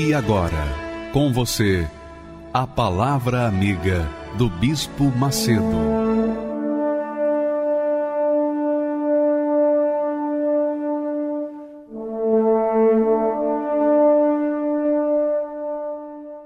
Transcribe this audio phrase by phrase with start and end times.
[0.00, 0.64] E agora,
[1.12, 1.84] com você,
[2.54, 5.64] a Palavra Amiga do Bispo Macedo.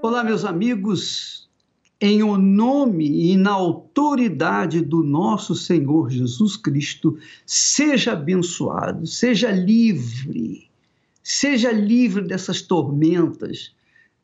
[0.01, 1.47] Olá, meus amigos,
[2.01, 10.72] em o nome e na autoridade do nosso Senhor Jesus Cristo, seja abençoado, seja livre
[11.23, 13.73] Seja livre dessas tormentas,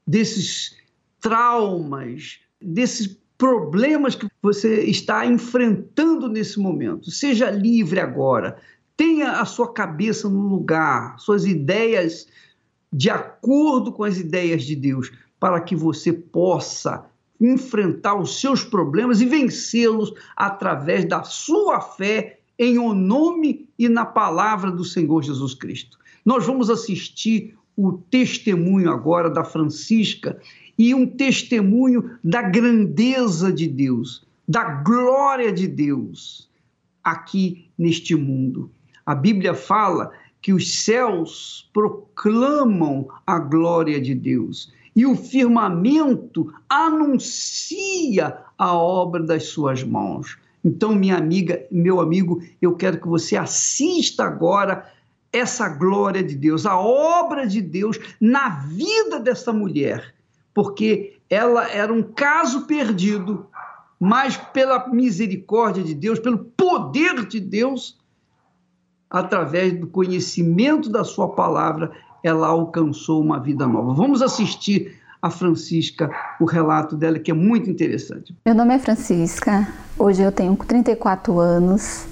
[0.06, 0.76] desses
[1.22, 7.10] traumas, desses problemas que você está enfrentando nesse momento.
[7.10, 8.58] Seja livre agora.
[8.98, 12.28] Tenha a sua cabeça no lugar, suas ideias
[12.92, 17.06] de acordo com as ideias de Deus, para que você possa
[17.40, 24.06] enfrentar os seus problemas e vencê-los através da sua fé em o nome e na
[24.06, 25.98] palavra do Senhor Jesus Cristo.
[26.26, 30.40] Nós vamos assistir o testemunho agora da Francisca
[30.78, 36.50] e um testemunho da grandeza de Deus, da glória de Deus
[37.04, 38.72] aqui neste mundo.
[39.06, 40.12] A Bíblia fala
[40.42, 49.46] que os céus proclamam a glória de Deus e o firmamento anuncia a obra das
[49.46, 50.38] suas mãos.
[50.64, 54.86] Então, minha amiga, meu amigo, eu quero que você assista agora
[55.32, 60.14] essa glória de Deus, a obra de Deus na vida dessa mulher,
[60.54, 63.48] porque ela era um caso perdido,
[64.00, 67.98] mas pela misericórdia de Deus, pelo poder de Deus,
[69.10, 71.92] através do conhecimento da sua palavra,
[72.24, 73.94] ela alcançou uma vida nova.
[73.94, 76.10] Vamos assistir a Francisca
[76.40, 78.36] o relato dela, que é muito interessante.
[78.46, 79.68] Meu nome é Francisca,
[79.98, 82.08] hoje eu tenho 34 anos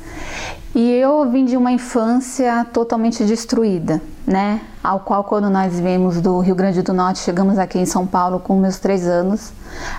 [0.75, 4.61] e eu vim de uma infância totalmente destruída, né?
[4.83, 8.39] Ao qual, quando nós viemos do Rio Grande do Norte, chegamos aqui em São Paulo
[8.39, 9.51] com meus três anos.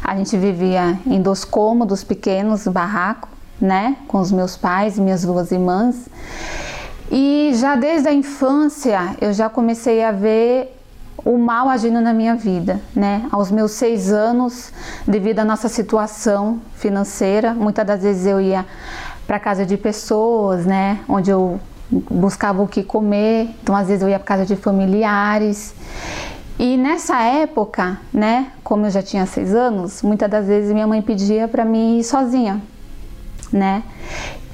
[0.05, 3.29] A gente vivia em dois cômodos pequenos, barraco,
[3.61, 3.97] né?
[4.07, 6.09] Com os meus pais e minhas duas irmãs.
[7.11, 10.75] E já desde a infância eu já comecei a ver
[11.25, 13.27] o mal agindo na minha vida, né?
[13.33, 14.73] Aos meus seis anos,
[15.07, 18.65] devido à nossa situação financeira, muitas das vezes eu ia
[19.29, 21.01] para casa de pessoas, né?
[21.07, 21.61] Onde eu
[22.11, 23.51] buscava o que comer.
[23.63, 25.75] Então, às vezes eu ia para casa de familiares.
[26.59, 28.47] E nessa época, né?
[28.65, 32.05] Como eu já tinha seis anos, muitas das vezes minha mãe pedia para mim ir
[32.05, 32.63] sozinha,
[33.53, 33.83] né?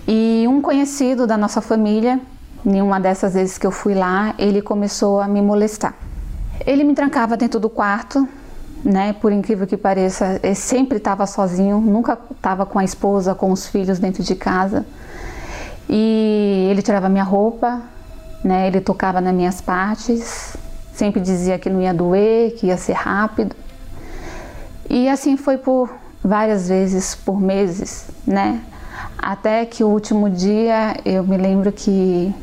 [0.09, 2.21] E um conhecido da nossa família,
[2.67, 5.95] em uma dessas vezes que eu fui lá, ele começou a me molestar.
[6.67, 8.29] Ele me trancava dentro do quarto,
[8.85, 9.15] né?
[9.15, 13.67] Por incrível que pareça, ele sempre estava sozinho, nunca estava com a esposa, com os
[13.67, 14.85] filhos dentro de casa.
[15.89, 17.81] E ele tirava minha roupa,
[18.45, 18.67] né?
[18.67, 20.57] Ele tocava nas minhas partes,
[20.93, 23.57] sempre dizia que não ia doer, que ia ser rápido.
[24.89, 25.91] E assim foi por
[26.23, 28.63] várias vezes, por meses, né?
[29.17, 32.35] Até que o último dia eu me lembro que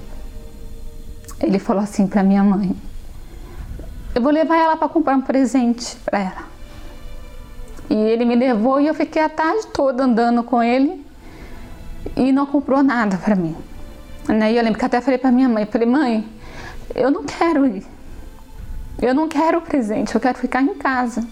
[1.40, 2.75] ele falou assim para minha mãe:
[4.13, 6.51] eu vou levar ela para comprar um presente para ela.
[7.89, 11.05] E ele me levou e eu fiquei a tarde toda andando com ele
[12.16, 13.55] e não comprou nada para mim.
[14.27, 14.53] Né?
[14.53, 16.29] E eu lembro que até falei para minha mãe, falei, mãe,
[16.95, 17.85] eu não quero ir.
[19.01, 21.25] Eu não quero o presente, eu quero ficar em casa.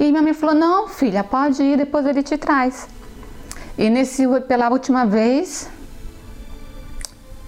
[0.00, 2.88] E minha mãe falou, não, filha, pode ir, depois ele te traz.
[3.78, 5.70] E nesse, pela última vez,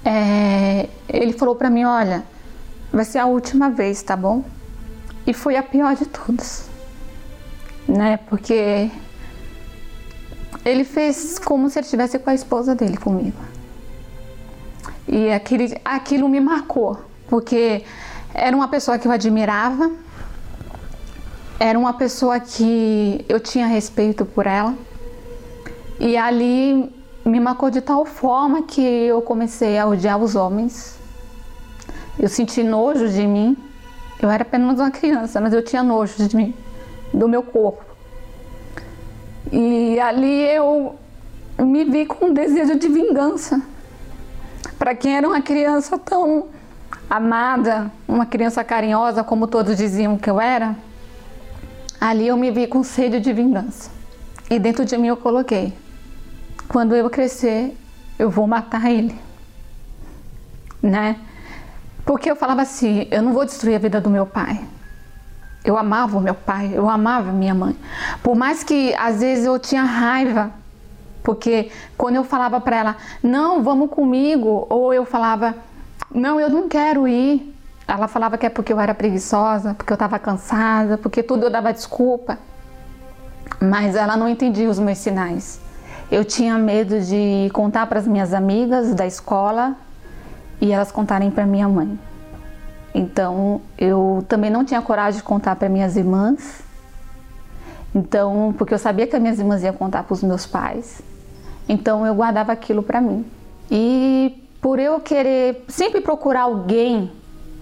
[0.05, 2.23] é, ele falou para mim, olha,
[2.93, 4.45] vai ser a última vez, tá bom?
[5.27, 6.69] E foi a pior de todas,
[7.89, 8.19] né?
[8.29, 8.91] Porque
[10.65, 13.37] ele fez como se ele estivesse com a esposa dele comigo.
[15.07, 16.99] E aquele, aquilo me marcou,
[17.29, 17.85] porque
[18.33, 19.91] era uma pessoa que eu admirava,
[21.59, 24.75] era uma pessoa que eu tinha respeito por ela,
[26.01, 26.93] e ali
[27.25, 30.99] me marcou de tal forma que eu comecei a odiar os homens.
[32.19, 33.57] Eu senti nojo de mim,
[34.25, 36.55] eu era apenas uma criança, mas eu tinha nojo de mim,
[37.13, 37.85] do meu corpo.
[39.53, 40.97] E ali eu
[41.59, 43.61] me vi com um desejo de vingança.
[44.79, 46.47] Para quem era uma criança tão
[47.09, 50.75] amada, uma criança carinhosa, como todos diziam que eu era,
[52.01, 53.91] ali eu me vi com sede de vingança.
[54.51, 55.75] E dentro de mim eu coloquei:
[56.67, 57.77] quando eu crescer,
[58.19, 59.15] eu vou matar ele.
[60.83, 61.17] Né?
[62.05, 64.61] Porque eu falava assim: eu não vou destruir a vida do meu pai.
[65.65, 67.75] Eu amava o meu pai, eu amava minha mãe.
[68.23, 70.51] Por mais que às vezes eu tinha raiva,
[71.23, 75.55] porque quando eu falava para ela, não, vamos comigo, ou eu falava,
[76.15, 77.55] não, eu não quero ir.
[77.89, 81.51] Ela falava que é porque eu era preguiçosa, porque eu estava cansada, porque tudo eu
[81.51, 82.39] dava desculpa.
[83.59, 85.61] Mas ela não entendia os meus sinais.
[86.11, 89.75] Eu tinha medo de contar para as minhas amigas da escola
[90.61, 91.99] e elas contarem para minha mãe.
[92.95, 96.63] Então eu também não tinha coragem de contar para minhas irmãs.
[97.95, 101.01] Então, porque eu sabia que as minhas irmãs iam contar para os meus pais.
[101.69, 103.25] Então eu guardava aquilo para mim.
[103.71, 107.11] E por eu querer sempre procurar alguém,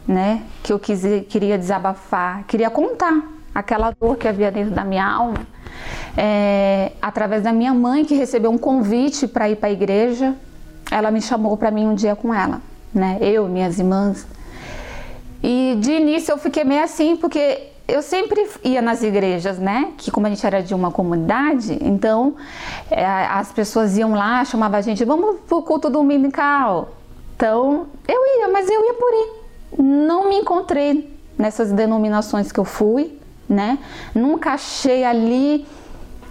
[0.07, 5.07] né, que eu quis, queria desabafar, queria contar aquela dor que havia dentro da minha
[5.07, 5.47] alma,
[6.17, 10.35] é, através da minha mãe que recebeu um convite para ir para a igreja,
[10.91, 12.61] ela me chamou para mim um dia com ela,
[12.95, 14.27] né, eu, minhas irmãs.
[15.43, 19.93] E de início eu fiquei meio assim, porque eu sempre ia nas igrejas, né?
[19.99, 22.37] Que como a gente era de uma comunidade, então
[22.91, 26.91] é, as pessoas iam lá, chamavam a gente, vamos pro culto dominical.
[27.37, 29.83] Então eu ia, mas eu ia por ir.
[29.83, 33.19] Não me encontrei nessas denominações que eu fui,
[33.49, 33.79] né?
[34.15, 35.67] Nunca achei ali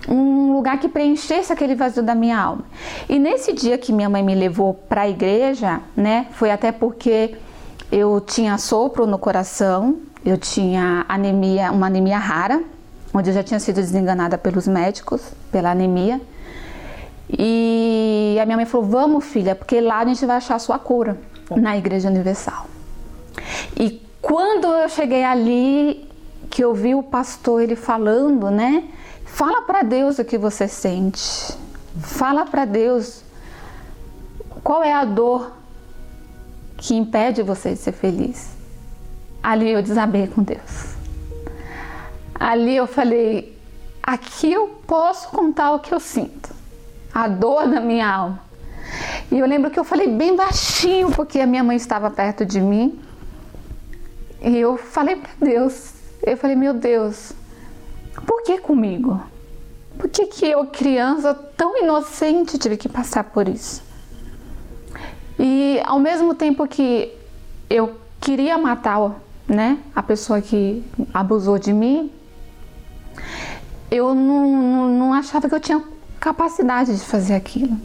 [0.08, 2.64] um lugar que preenchesse aquele vazio da minha alma.
[3.08, 6.28] E nesse dia que minha mãe me levou para a igreja, né?
[6.32, 7.36] Foi até porque
[7.92, 12.62] eu tinha sopro no coração, eu tinha anemia, uma anemia rara,
[13.14, 15.22] onde eu já tinha sido desenganada pelos médicos
[15.52, 16.20] pela anemia.
[17.30, 20.80] E a minha mãe falou: Vamos, filha, porque lá a gente vai achar a sua
[20.80, 21.18] cura
[21.56, 22.66] na Igreja Universal.
[23.80, 26.08] E quando eu cheguei ali,
[26.50, 28.84] que eu vi o pastor ele falando, né?
[29.34, 31.58] Fala para Deus o que você sente.
[32.02, 33.24] Fala para Deus
[34.64, 35.52] qual é a dor
[36.78, 38.52] que impede você de ser feliz.
[39.42, 40.96] Ali eu desabei com Deus.
[42.36, 43.58] Ali eu falei:
[44.04, 46.50] aqui eu posso contar o que eu sinto,
[47.14, 48.42] a dor da minha alma.
[49.32, 52.60] E eu lembro que eu falei bem baixinho, porque a minha mãe estava perto de
[52.60, 53.00] mim.
[54.42, 57.34] E eu falei para Deus: eu falei, meu Deus,
[58.26, 59.22] por que comigo?
[59.98, 63.84] Por que, que eu, criança tão inocente, tive que passar por isso?
[65.40, 67.14] E ao mesmo tempo que
[67.70, 69.16] eu queria matar
[69.48, 72.12] né, a pessoa que abusou de mim,
[73.90, 75.84] eu não, não, não achava que eu tinha
[76.20, 77.78] capacidade de fazer aquilo.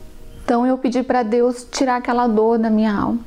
[0.44, 3.18] Então eu pedi para Deus tirar aquela dor da minha alma.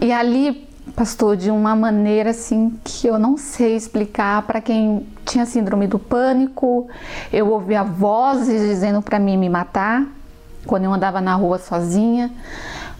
[0.00, 5.44] E ali, pastor, de uma maneira assim que eu não sei explicar para quem tinha
[5.44, 6.88] síndrome do pânico,
[7.32, 10.06] eu ouvia vozes dizendo para mim me matar
[10.66, 12.30] quando eu andava na rua sozinha.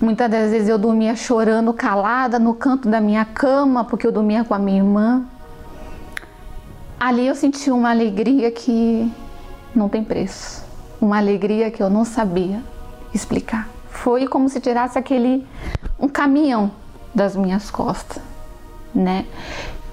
[0.00, 4.44] Muitas das vezes eu dormia chorando, calada no canto da minha cama, porque eu dormia
[4.44, 5.25] com a minha irmã.
[6.99, 9.11] Ali eu senti uma alegria que
[9.75, 10.64] não tem preço.
[11.00, 12.61] Uma alegria que eu não sabia
[13.14, 13.69] explicar.
[13.88, 15.46] Foi como se tirasse aquele
[15.98, 16.72] um caminhão
[17.15, 18.23] das minhas costas,
[18.94, 19.27] né?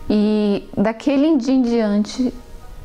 [0.10, 2.34] E daquele dia em diante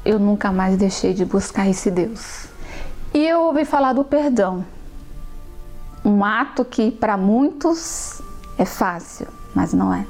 [0.05, 2.47] eu nunca mais deixei de buscar esse Deus.
[3.13, 4.65] E eu ouvi falar do perdão
[6.07, 8.23] um ato que para muitos
[8.57, 10.07] é fácil, mas não é.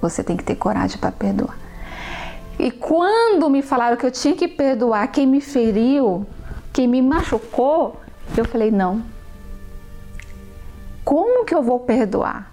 [0.00, 1.54] Você tem que ter coragem para perdoar.
[2.58, 6.26] E quando me falaram que eu tinha que perdoar quem me feriu,
[6.72, 8.00] quem me machucou,
[8.36, 9.02] eu falei: não.
[11.04, 12.52] Como que eu vou perdoar?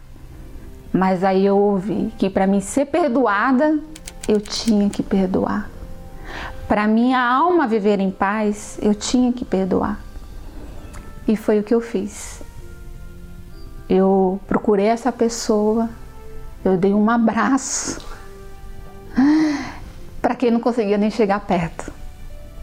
[0.95, 3.77] Mas aí eu ouvi que para mim ser perdoada,
[4.29, 5.69] eu tinha que perdoar.
[6.69, 9.99] Para minha alma viver em paz, eu tinha que perdoar.
[11.27, 12.41] E foi o que eu fiz.
[13.89, 15.89] Eu procurei essa pessoa,
[16.63, 17.99] eu dei um abraço
[20.21, 21.91] para quem não conseguia nem chegar perto.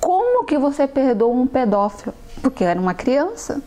[0.00, 2.14] Como que você perdoa um pedófilo?
[2.40, 3.62] Porque era uma criança.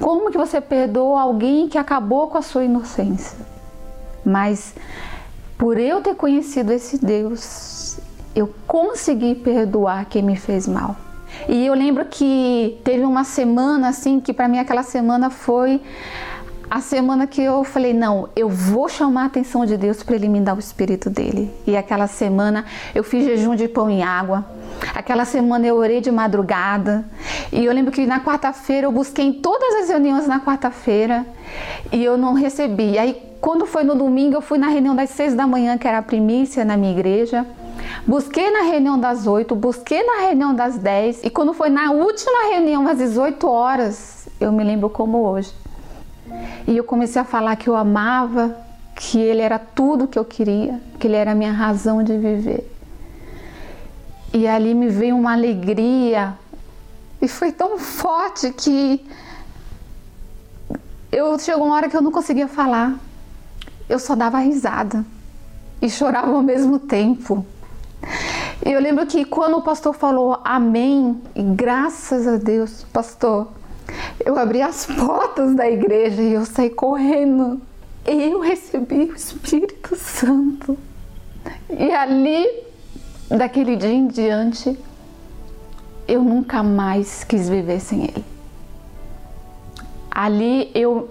[0.00, 3.38] Como que você perdoa alguém que acabou com a sua inocência?
[4.24, 4.74] Mas
[5.56, 7.98] por eu ter conhecido esse Deus,
[8.34, 10.96] eu consegui perdoar quem me fez mal.
[11.48, 15.80] E eu lembro que teve uma semana assim que para mim aquela semana foi
[16.70, 20.28] a semana que eu falei, não, eu vou chamar a atenção de Deus para ele
[20.28, 21.50] me dar o espírito dele.
[21.66, 22.64] E aquela semana
[22.94, 24.44] eu fiz jejum de pão e água.
[24.94, 27.04] Aquela semana eu orei de madrugada.
[27.52, 31.26] E eu lembro que na quarta-feira eu busquei em todas as reuniões na quarta-feira
[31.92, 32.98] e eu não recebi.
[32.98, 35.98] Aí quando foi no domingo, eu fui na reunião das seis da manhã, que era
[35.98, 37.46] a primícia na minha igreja.
[38.06, 42.50] Busquei na reunião das oito, busquei na reunião das dez, e quando foi na última
[42.50, 45.52] reunião, às 18 horas, eu me lembro como hoje.
[46.66, 48.56] E eu comecei a falar que eu amava,
[48.94, 52.77] que ele era tudo que eu queria, que ele era a minha razão de viver.
[54.32, 56.36] E ali me veio uma alegria,
[57.20, 59.04] e foi tão forte que
[61.10, 62.98] eu chegou uma hora que eu não conseguia falar.
[63.88, 65.04] Eu só dava risada
[65.80, 67.44] e chorava ao mesmo tempo.
[68.64, 73.48] E eu lembro que quando o pastor falou amém, e graças a Deus, pastor,
[74.24, 77.60] eu abri as portas da igreja e eu saí correndo.
[78.06, 80.78] E eu recebi o Espírito Santo.
[81.70, 82.46] E ali,
[83.36, 84.78] daquele dia em diante,
[86.06, 88.24] eu nunca mais quis viver sem ele.
[90.10, 91.10] Ali eu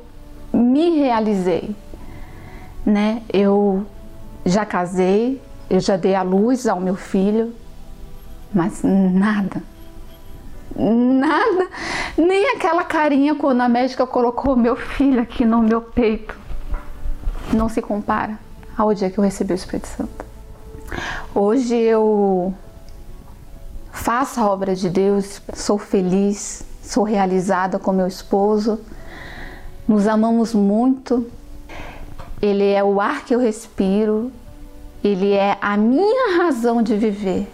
[0.52, 1.76] me realizei,
[2.86, 3.22] né?
[3.32, 3.86] Eu
[4.46, 7.54] já casei, eu já dei a luz ao meu filho,
[8.54, 9.62] mas nada,
[10.76, 11.68] nada,
[12.18, 16.36] nem aquela carinha quando a médica colocou meu filho aqui no meu peito,
[17.54, 18.40] não se compara
[18.78, 20.27] ao dia que eu recebi o Espírito Santo.
[21.34, 22.54] Hoje eu
[23.92, 28.80] faço a obra de Deus, sou feliz, sou realizada com meu esposo,
[29.88, 31.28] nos amamos muito.
[32.42, 34.32] Ele é o ar que eu respiro,
[35.04, 37.52] ele é a minha razão de viver.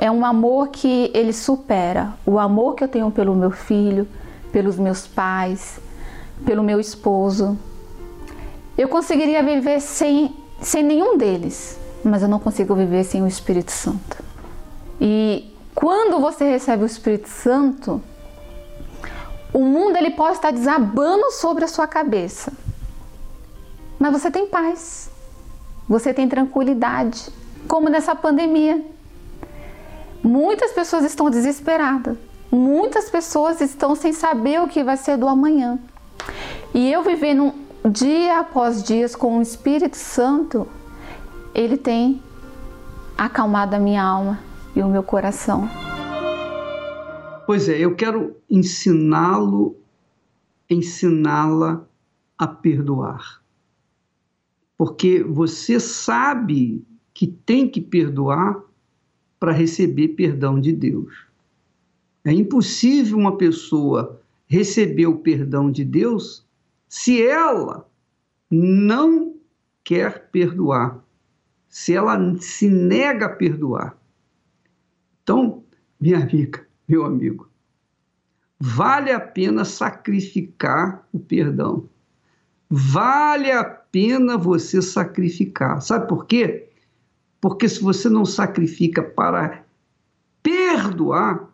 [0.00, 4.08] É um amor que ele supera o amor que eu tenho pelo meu filho,
[4.50, 5.78] pelos meus pais,
[6.44, 7.56] pelo meu esposo.
[8.76, 13.72] Eu conseguiria viver sem, sem nenhum deles, mas eu não consigo viver sem o Espírito
[13.72, 14.22] Santo.
[15.00, 18.00] E quando você recebe o Espírito Santo,
[19.52, 22.52] o mundo ele pode estar desabando sobre a sua cabeça,
[23.98, 25.10] mas você tem paz
[25.88, 27.28] você tem tranquilidade,
[27.68, 28.82] como nessa pandemia.
[30.22, 32.16] Muitas pessoas estão desesperadas,
[32.50, 35.78] muitas pessoas estão sem saber o que vai ser do amanhã.
[36.72, 37.52] E eu vivendo
[37.84, 40.66] dia após dia com o Espírito Santo,
[41.54, 42.20] ele tem
[43.16, 44.40] acalmado a minha alma
[44.74, 45.68] e o meu coração.
[47.46, 49.76] Pois é, eu quero ensiná-lo,
[50.68, 51.86] ensiná-la
[52.36, 53.44] a perdoar
[54.76, 58.62] porque você sabe que tem que perdoar
[59.38, 61.12] para receber perdão de Deus.
[62.24, 66.46] É impossível uma pessoa receber o perdão de Deus
[66.88, 67.88] se ela
[68.50, 69.34] não
[69.82, 71.03] quer perdoar,
[71.74, 73.96] se ela se nega a perdoar.
[75.20, 75.64] Então,
[76.00, 77.50] minha amiga, meu amigo,
[78.60, 81.88] vale a pena sacrificar o perdão.
[82.70, 85.82] Vale a pena você sacrificar.
[85.82, 86.68] Sabe por quê?
[87.40, 89.64] Porque se você não sacrifica para
[90.44, 91.50] perdoar,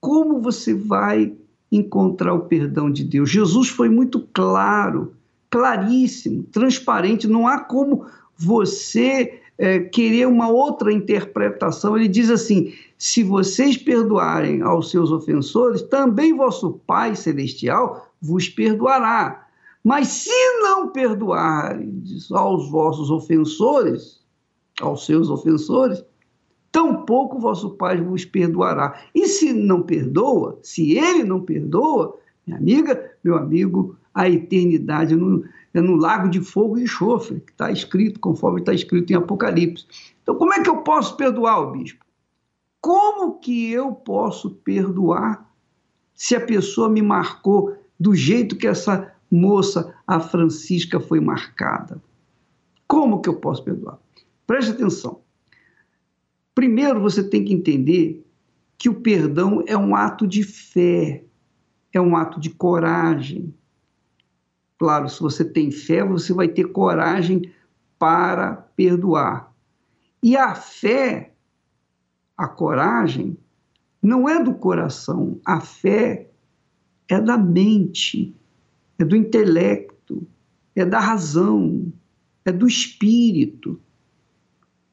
[0.00, 1.34] como você vai
[1.72, 3.28] encontrar o perdão de Deus?
[3.28, 5.16] Jesus foi muito claro,
[5.50, 7.26] claríssimo, transparente.
[7.26, 11.96] Não há como você é, querer uma outra interpretação.
[11.96, 19.46] Ele diz assim: se vocês perdoarem aos seus ofensores, também vosso Pai Celestial vos perdoará.
[19.82, 24.20] Mas se não perdoares aos vossos ofensores,
[24.80, 26.02] aos seus ofensores,
[26.72, 28.98] tampouco vosso Pai vos perdoará.
[29.14, 35.44] E se não perdoa, se ele não perdoa, minha amiga, meu amigo, a eternidade no,
[35.72, 39.86] é no lago de fogo e enxofre, que está escrito, conforme está escrito em Apocalipse.
[40.22, 42.04] Então, como é que eu posso perdoar o bispo?
[42.80, 45.50] Como que eu posso perdoar
[46.14, 52.00] se a pessoa me marcou do jeito que essa moça, a Francisca foi marcada.
[52.86, 53.98] Como que eu posso perdoar?
[54.46, 55.20] Preste atenção.
[56.54, 58.24] Primeiro você tem que entender
[58.78, 61.24] que o perdão é um ato de fé,
[61.92, 63.52] é um ato de coragem.
[64.78, 67.52] Claro, se você tem fé, você vai ter coragem
[67.98, 69.52] para perdoar.
[70.22, 71.34] E a fé,
[72.36, 73.36] a coragem,
[74.02, 76.30] não é do coração, a fé
[77.08, 78.34] é da mente
[78.98, 80.26] é do intelecto,
[80.74, 81.92] é da razão,
[82.44, 83.80] é do espírito.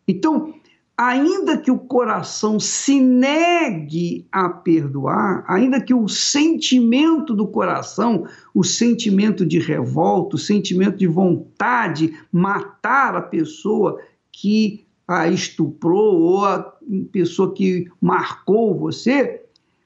[0.07, 0.53] Então,
[1.01, 8.63] ainda que o coração se negue a perdoar, ainda que o sentimento do coração, o
[8.63, 13.99] sentimento de revolta, o sentimento de vontade matar a pessoa
[14.31, 16.71] que a estuprou ou a
[17.11, 19.41] pessoa que marcou você,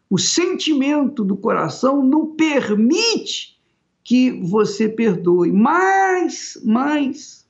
[0.10, 3.58] o sentimento do coração não permite
[4.04, 7.48] que você perdoe, mas, mas,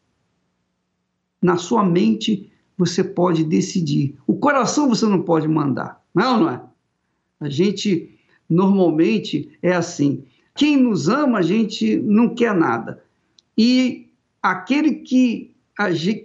[1.41, 4.15] na sua mente você pode decidir.
[4.27, 6.62] O coração você não pode mandar, não é não é?
[7.39, 8.15] A gente
[8.50, 10.24] normalmente é assim.
[10.55, 13.03] Quem nos ama, a gente não quer nada.
[13.58, 14.08] E
[14.41, 15.51] aquele que,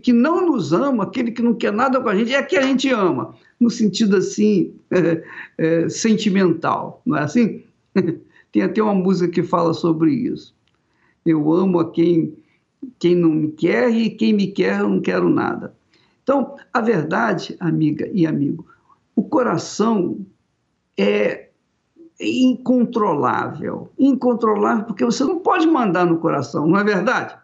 [0.02, 2.62] que não nos ama, aquele que não quer nada com a gente, é que a
[2.62, 5.24] gente ama, no sentido assim, é,
[5.58, 7.62] é, sentimental, não é assim?
[8.52, 10.54] Tem até uma música que fala sobre isso.
[11.24, 12.34] Eu amo a quem,
[12.98, 15.74] quem não me quer e quem me quer eu não quero nada.
[16.30, 18.64] Então, a verdade, amiga e amigo,
[19.16, 20.24] o coração
[20.96, 21.48] é
[22.20, 23.90] incontrolável.
[23.98, 27.36] Incontrolável porque você não pode mandar no coração, não é verdade?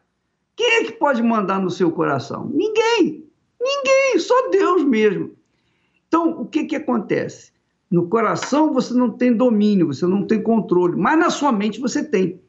[0.55, 2.49] Quem é que pode mandar no seu coração?
[2.55, 3.29] Ninguém.
[3.61, 5.33] Ninguém, só Deus mesmo.
[6.07, 7.51] Então, o que, que acontece?
[7.91, 12.05] No coração você não tem domínio, você não tem controle, mas na sua mente você
[12.05, 12.41] tem.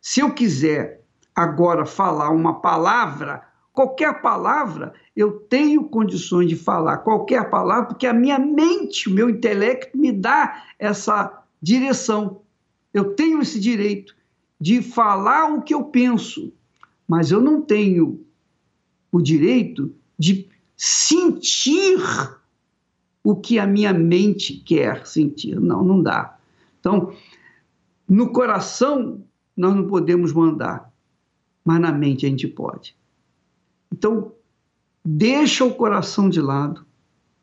[0.00, 1.02] Se eu quiser
[1.34, 3.42] agora falar uma palavra,
[3.74, 9.28] qualquer palavra, eu tenho condições de falar qualquer palavra, porque a minha mente, o meu
[9.28, 12.40] intelecto me dá essa direção.
[12.94, 14.14] Eu tenho esse direito
[14.60, 16.52] de falar o que eu penso,
[17.06, 18.24] mas eu não tenho
[19.10, 21.98] o direito de sentir
[23.24, 25.58] o que a minha mente quer sentir.
[25.58, 26.38] Não, não dá.
[26.78, 27.12] Então,
[28.08, 29.20] no coração
[29.56, 30.92] nós não podemos mandar,
[31.64, 32.94] mas na mente a gente pode.
[33.92, 34.32] Então,
[35.04, 36.84] deixa o coração de lado,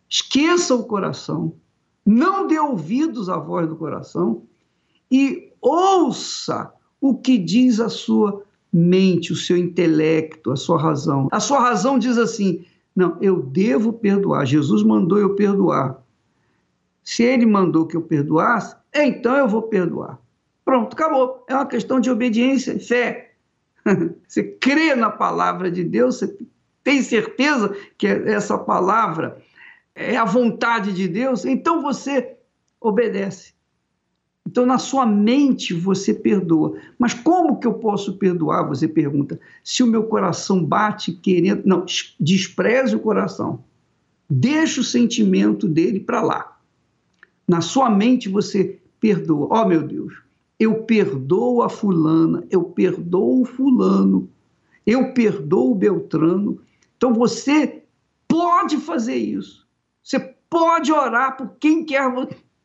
[0.09, 1.53] esqueça o coração,
[2.05, 4.43] não dê ouvidos à voz do coração
[5.09, 11.27] e ouça o que diz a sua mente, o seu intelecto, a sua razão.
[11.31, 14.45] A sua razão diz assim: não, eu devo perdoar.
[14.45, 16.01] Jesus mandou eu perdoar.
[17.03, 20.19] Se ele mandou que eu perdoasse, então eu vou perdoar.
[20.63, 21.43] Pronto, acabou.
[21.49, 23.30] É uma questão de obediência, fé.
[24.27, 26.37] Você crê na palavra de Deus, você
[26.83, 29.41] tem certeza que essa palavra
[29.93, 32.35] é a vontade de Deus, então você
[32.79, 33.53] obedece.
[34.47, 36.77] Então, na sua mente, você perdoa.
[36.97, 38.67] Mas como que eu posso perdoar?
[38.67, 39.39] Você pergunta.
[39.63, 41.61] Se o meu coração bate querendo.
[41.65, 41.85] Não,
[42.19, 43.63] despreze o coração.
[44.29, 46.57] Deixa o sentimento dele para lá.
[47.47, 49.47] Na sua mente, você perdoa.
[49.51, 50.13] Ó, oh, meu Deus,
[50.61, 54.29] eu perdoo a fulana, eu perdoo o fulano,
[54.85, 56.61] eu perdoo o Beltrano.
[56.95, 57.81] Então, você
[58.27, 59.67] pode fazer isso.
[60.03, 62.03] Você pode orar por quem quer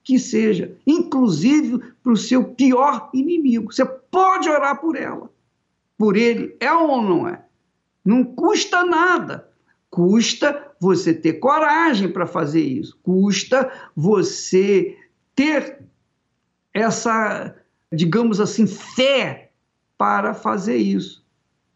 [0.05, 3.73] que seja, inclusive para o seu pior inimigo.
[3.73, 5.31] Você pode orar por ela,
[5.97, 7.47] por ele, é ou não é?
[8.05, 9.49] Não custa nada.
[9.89, 12.99] Custa você ter coragem para fazer isso.
[13.03, 14.99] Custa você
[15.35, 15.83] ter
[16.75, 17.57] essa,
[17.93, 19.51] digamos assim, fé
[19.97, 21.25] para fazer isso.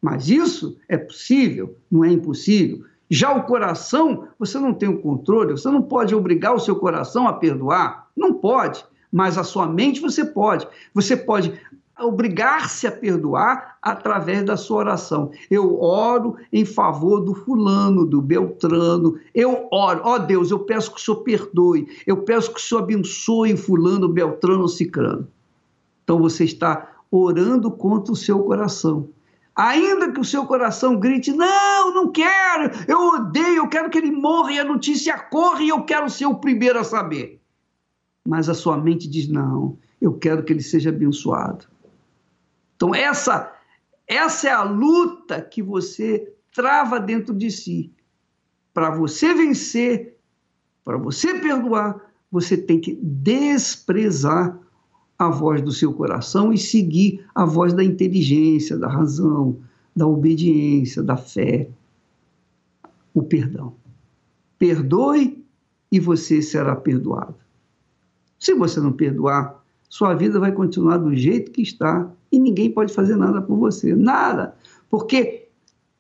[0.01, 2.85] Mas isso é possível, não é impossível.
[3.09, 7.27] Já o coração, você não tem o controle, você não pode obrigar o seu coração
[7.27, 8.09] a perdoar.
[8.17, 8.85] Não pode.
[9.13, 10.67] Mas a sua mente você pode.
[10.95, 11.53] Você pode
[11.99, 15.31] obrigar-se a perdoar através da sua oração.
[15.51, 19.19] Eu oro em favor do fulano, do Beltrano.
[19.35, 21.87] Eu oro, ó oh, Deus, eu peço que o Senhor perdoe.
[22.07, 25.29] Eu peço que o Senhor abençoe fulano, Beltrano, Cicrano.
[26.11, 29.11] Então você está orando contra o seu coração.
[29.55, 34.11] Ainda que o seu coração grite: Não, não quero, eu odeio, eu quero que ele
[34.11, 37.41] morra e a notícia corra e eu quero ser o primeiro a saber.
[38.27, 41.67] Mas a sua mente diz: Não, eu quero que ele seja abençoado.
[42.75, 43.53] Então, essa,
[44.05, 47.93] essa é a luta que você trava dentro de si.
[48.75, 50.19] Para você vencer,
[50.85, 52.01] para você perdoar,
[52.33, 54.59] você tem que desprezar
[55.21, 59.59] a voz do seu coração e seguir a voz da inteligência, da razão,
[59.95, 61.69] da obediência, da fé,
[63.13, 63.75] o perdão.
[64.59, 65.45] Perdoe
[65.93, 67.35] e você será perdoado.
[68.39, 72.91] Se você não perdoar, sua vida vai continuar do jeito que está e ninguém pode
[72.91, 73.95] fazer nada por você.
[73.95, 74.55] Nada.
[74.89, 75.49] Porque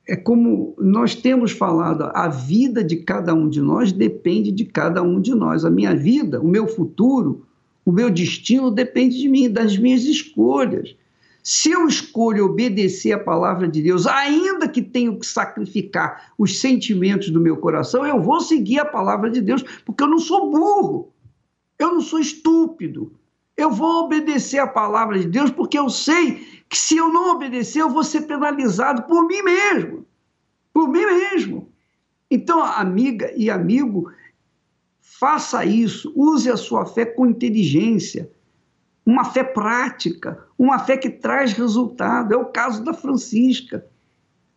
[0.08, 5.02] é como nós temos falado, a vida de cada um de nós depende de cada
[5.02, 5.62] um de nós.
[5.62, 7.44] A minha vida, o meu futuro,
[7.90, 10.94] o meu destino depende de mim, das minhas escolhas.
[11.42, 17.30] Se eu escolho obedecer a palavra de Deus, ainda que tenho que sacrificar os sentimentos
[17.30, 21.12] do meu coração, eu vou seguir a palavra de Deus, porque eu não sou burro,
[21.80, 23.12] eu não sou estúpido.
[23.56, 27.82] Eu vou obedecer a palavra de Deus, porque eu sei que se eu não obedecer,
[27.82, 30.06] eu vou ser penalizado por mim mesmo.
[30.72, 31.68] Por mim mesmo.
[32.30, 34.12] Então, amiga e amigo,
[35.20, 38.32] Faça isso, use a sua fé com inteligência.
[39.04, 42.32] uma fé prática, uma fé que traz resultado.
[42.32, 43.84] É o caso da Francisca.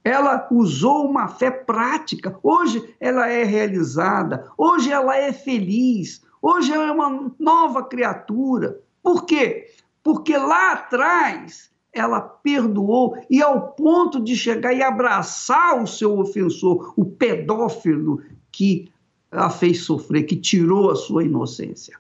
[0.06, 2.38] Ela usou uma fé prática.
[2.42, 8.80] Hoje ela é realizada, hoje ela é feliz, hoje ela é uma nova criatura.
[9.02, 9.68] Por quê?
[10.02, 16.94] Porque lá atrás ela perdoou e ao ponto de chegar e abraçar o seu ofensor,
[16.96, 18.22] o pedófilo
[18.52, 18.93] que
[19.34, 21.98] a fez sofrer, que tirou a sua inocência.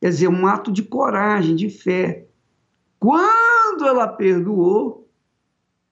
[0.00, 2.26] Quer dizer, um ato de coragem, de fé.
[2.98, 5.08] Quando ela perdoou,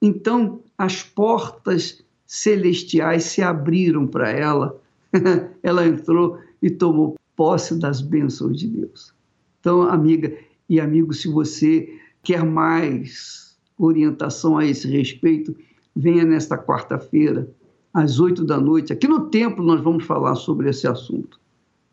[0.01, 4.81] então as portas celestiais se abriram para ela.
[5.63, 9.15] ela entrou e tomou posse das bênçãos de Deus.
[9.61, 10.37] Então, amiga
[10.69, 15.55] e amigo, se você quer mais orientação a esse respeito,
[15.95, 17.49] venha nesta quarta-feira,
[17.93, 18.93] às oito da noite.
[18.93, 21.39] Aqui no templo nós vamos falar sobre esse assunto,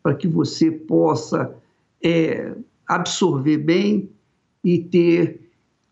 [0.02, 1.54] para que você possa
[2.02, 2.54] é,
[2.86, 4.08] absorver bem
[4.64, 5.40] e ter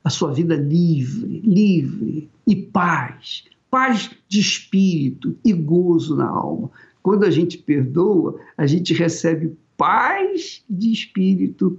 [0.03, 6.71] a sua vida livre, livre e paz, paz de espírito e gozo na alma.
[7.03, 11.79] Quando a gente perdoa, a gente recebe paz de espírito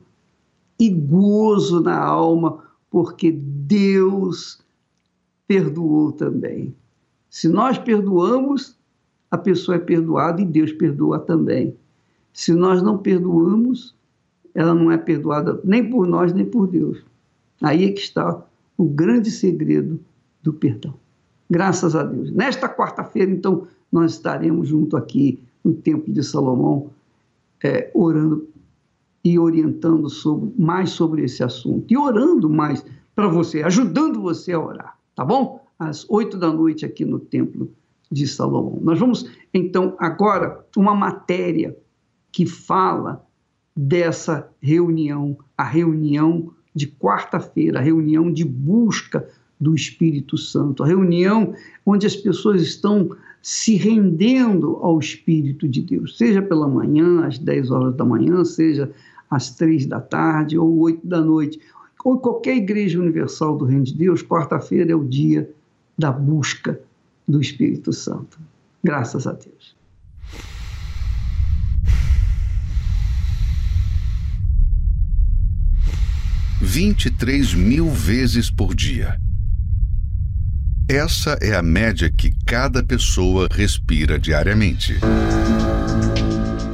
[0.79, 4.59] e gozo na alma, porque Deus
[5.47, 6.73] perdoou também.
[7.29, 8.77] Se nós perdoamos,
[9.29, 11.75] a pessoa é perdoada e Deus perdoa também.
[12.33, 13.95] Se nós não perdoamos,
[14.53, 17.03] ela não é perdoada nem por nós, nem por Deus.
[17.61, 18.43] Aí é que está
[18.77, 19.99] o grande segredo
[20.41, 20.93] do perdão.
[21.49, 22.31] Graças a Deus.
[22.31, 26.89] Nesta quarta-feira, então, nós estaremos junto aqui no Templo de Salomão,
[27.63, 28.47] é, orando
[29.23, 34.59] e orientando sobre, mais sobre esse assunto e orando mais para você, ajudando você a
[34.59, 35.58] orar, tá bom?
[35.79, 37.71] Às oito da noite aqui no Templo
[38.11, 38.79] de Salomão.
[38.81, 41.75] Nós vamos, então, agora, uma matéria
[42.31, 43.25] que fala
[43.75, 49.27] dessa reunião, a reunião de quarta-feira, a reunião de busca
[49.59, 51.53] do Espírito Santo, a reunião
[51.85, 53.09] onde as pessoas estão
[53.41, 58.91] se rendendo ao Espírito de Deus, seja pela manhã, às 10 horas da manhã, seja
[59.29, 61.59] às três da tarde ou oito da noite.
[62.03, 65.49] Ou qualquer igreja universal do Reino de Deus, quarta-feira é o dia
[65.99, 66.79] da busca
[67.27, 68.39] do Espírito Santo.
[68.81, 69.75] Graças a Deus.
[76.61, 79.19] Vinte e três mil vezes por dia.
[80.87, 84.95] Essa é a média que cada pessoa respira diariamente.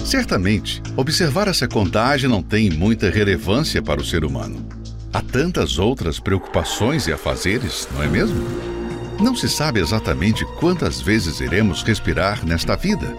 [0.06, 4.64] Certamente, observar essa contagem não tem muita relevância para o ser humano.
[5.12, 8.75] Há tantas outras preocupações e afazeres, não é mesmo?
[9.20, 13.16] Não se sabe exatamente quantas vezes iremos respirar nesta vida,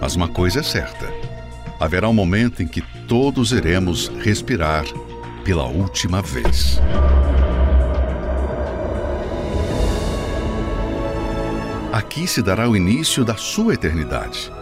[0.00, 1.10] mas uma coisa é certa:
[1.80, 4.84] haverá um momento em que todos iremos respirar
[5.44, 6.78] pela última vez.
[11.90, 14.52] Aqui se dará o início da sua eternidade.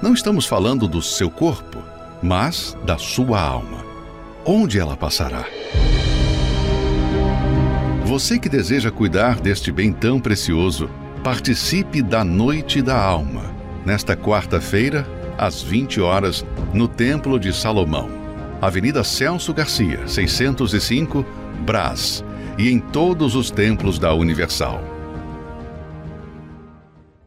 [0.00, 1.82] Não estamos falando do seu corpo,
[2.22, 3.84] mas da sua alma.
[4.44, 5.44] Onde ela passará?
[8.10, 10.90] Você que deseja cuidar deste bem tão precioso,
[11.22, 13.54] participe da Noite da Alma,
[13.86, 15.06] nesta quarta-feira,
[15.38, 16.44] às 20 horas,
[16.74, 18.08] no Templo de Salomão,
[18.60, 21.24] Avenida Celso Garcia, 605,
[21.64, 22.24] Brás,
[22.58, 24.82] e em todos os templos da Universal.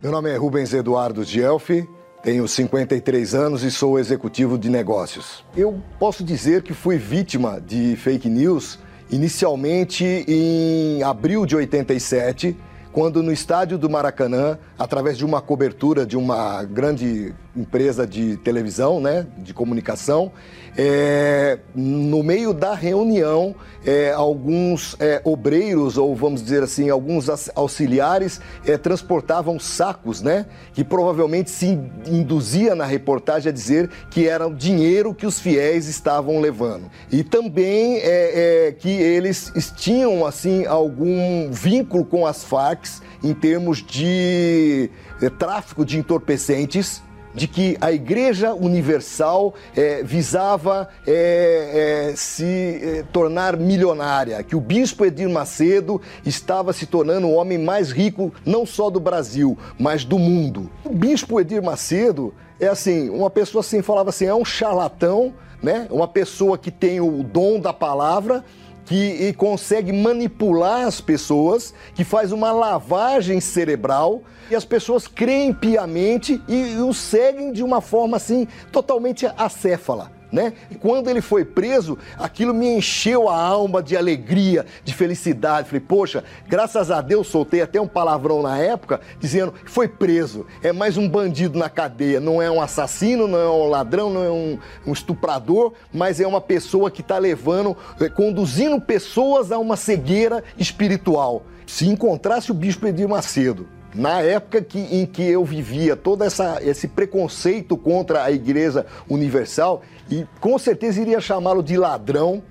[0.02, 1.88] Meu nome é Rubens Eduardo Gelfi.
[2.22, 5.46] Tenho 53 anos e sou executivo de negócios.
[5.56, 8.83] Eu posso dizer que fui vítima de fake news
[9.13, 12.58] inicialmente em abril de 87,
[12.91, 19.00] quando no estádio do Maracanã, através de uma cobertura de uma grande empresa de televisão,
[19.00, 20.32] né, de comunicação,
[20.76, 28.42] é, no meio da reunião, é, alguns é, obreiros, ou vamos dizer assim, alguns auxiliares
[28.66, 30.48] é, transportavam sacos, né?
[30.74, 35.88] Que provavelmente se induzia na reportagem a dizer que era o dinheiro que os fiéis
[35.88, 36.89] estavam levando.
[37.12, 42.84] E também é, é, que eles tinham, assim, algum vínculo com as Farc
[43.24, 44.89] em termos de
[45.38, 47.02] tráfico de entorpecentes
[47.34, 55.06] de que a Igreja Universal é, visava é, é, se tornar milionária, que o bispo
[55.06, 60.19] Edir Macedo estava se tornando o homem mais rico não só do Brasil, mas do
[60.19, 60.69] mundo.
[60.86, 65.88] O bispo Edir Macedo é assim, uma pessoa assim falava assim, é um charlatão, né?
[65.89, 68.43] Uma pessoa que tem o dom da palavra,
[68.86, 76.41] que consegue manipular as pessoas, que faz uma lavagem cerebral e as pessoas creem piamente
[76.48, 80.22] e, o seguem de uma forma assim totalmente acéfala.
[80.34, 80.52] Né?
[80.80, 85.67] Quando ele foi preso, aquilo me encheu a alma de alegria, de felicidade.
[85.67, 90.48] Falei, poxa, graças a Deus soltei até um palavrão na época, dizendo que foi preso.
[90.63, 92.19] É mais um bandido na cadeia.
[92.19, 96.26] Não é um assassino, não é um ladrão, não é um, um estuprador, mas é
[96.26, 101.43] uma pessoa que está levando, eh, conduzindo pessoas a uma cegueira espiritual.
[101.67, 106.60] Se encontrasse o bispo Edir Macedo, na época que, em que eu vivia todo essa,
[106.62, 112.41] esse preconceito contra a Igreja Universal, e com certeza iria chamá-lo de ladrão,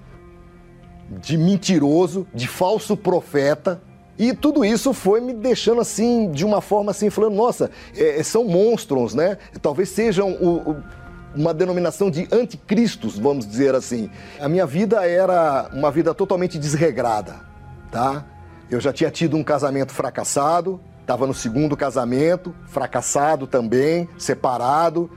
[1.20, 3.83] de mentiroso, de falso profeta.
[4.18, 8.44] E tudo isso foi me deixando assim, de uma forma assim, falando, nossa, é, são
[8.44, 9.37] monstros, né?
[9.61, 10.83] Talvez sejam o, o,
[11.35, 14.11] uma denominação de anticristos, vamos dizer assim.
[14.38, 17.40] A minha vida era uma vida totalmente desregrada,
[17.90, 18.24] tá?
[18.70, 25.11] Eu já tinha tido um casamento fracassado, estava no segundo casamento, fracassado também, separado,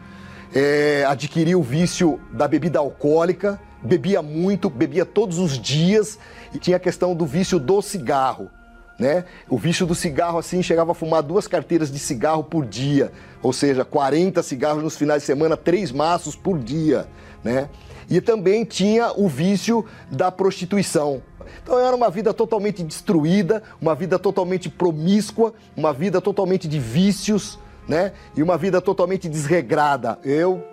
[0.53, 6.19] é, adquiri o vício da bebida alcoólica, bebia muito, bebia todos os dias
[6.53, 8.49] e tinha a questão do vício do cigarro.
[8.97, 9.25] Né?
[9.49, 13.11] O vício do cigarro, assim, chegava a fumar duas carteiras de cigarro por dia,
[13.43, 17.05] ou seja, 40 cigarros nos finais de semana, três maços por dia,
[17.43, 17.69] né?
[18.09, 21.21] E também tinha o vício da prostituição.
[21.63, 27.59] Então era uma vida totalmente destruída, uma vida totalmente promíscua, uma vida totalmente de vícios,
[27.87, 28.13] né?
[28.35, 30.19] E uma vida totalmente desregrada.
[30.23, 30.63] Eu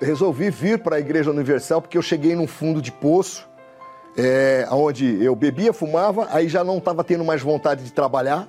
[0.00, 3.48] resolvi vir para a Igreja Universal porque eu cheguei num fundo de poço,
[4.16, 8.48] é, onde eu bebia, fumava, aí já não estava tendo mais vontade de trabalhar.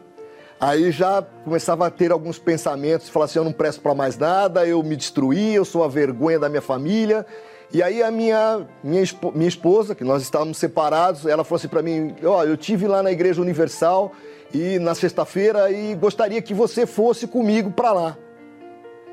[0.60, 4.66] Aí já começava a ter alguns pensamentos, falar assim, eu não presto para mais nada,
[4.66, 7.26] eu me destruí, eu sou a vergonha da minha família.
[7.74, 9.04] E aí a minha, minha,
[9.34, 12.86] minha esposa, que nós estávamos separados, ela falou assim para mim, ó, oh, eu tive
[12.86, 14.12] lá na Igreja Universal
[14.54, 18.18] e na sexta-feira e gostaria que você fosse comigo para lá.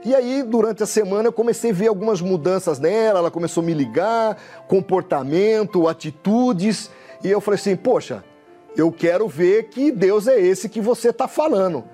[0.04, 3.66] E aí, durante a semana, eu comecei a ver algumas mudanças nela, ela começou a
[3.66, 6.90] me ligar, comportamento, atitudes,
[7.22, 8.24] e eu falei assim, poxa,
[8.76, 11.84] eu quero ver que Deus é esse que você está falando.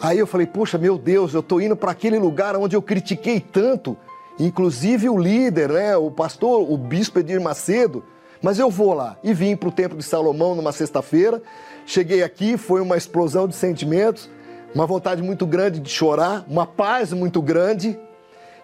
[0.00, 3.40] Aí eu falei, poxa, meu Deus, eu estou indo para aquele lugar onde eu critiquei
[3.40, 3.96] tanto,
[4.40, 8.02] inclusive o líder, né, o pastor, o bispo Edir Macedo,
[8.42, 9.16] mas eu vou lá.
[9.22, 11.42] E vim para o Templo de Salomão numa sexta-feira.
[11.84, 14.30] Cheguei aqui, foi uma explosão de sentimentos,
[14.74, 17.98] uma vontade muito grande de chorar, uma paz muito grande.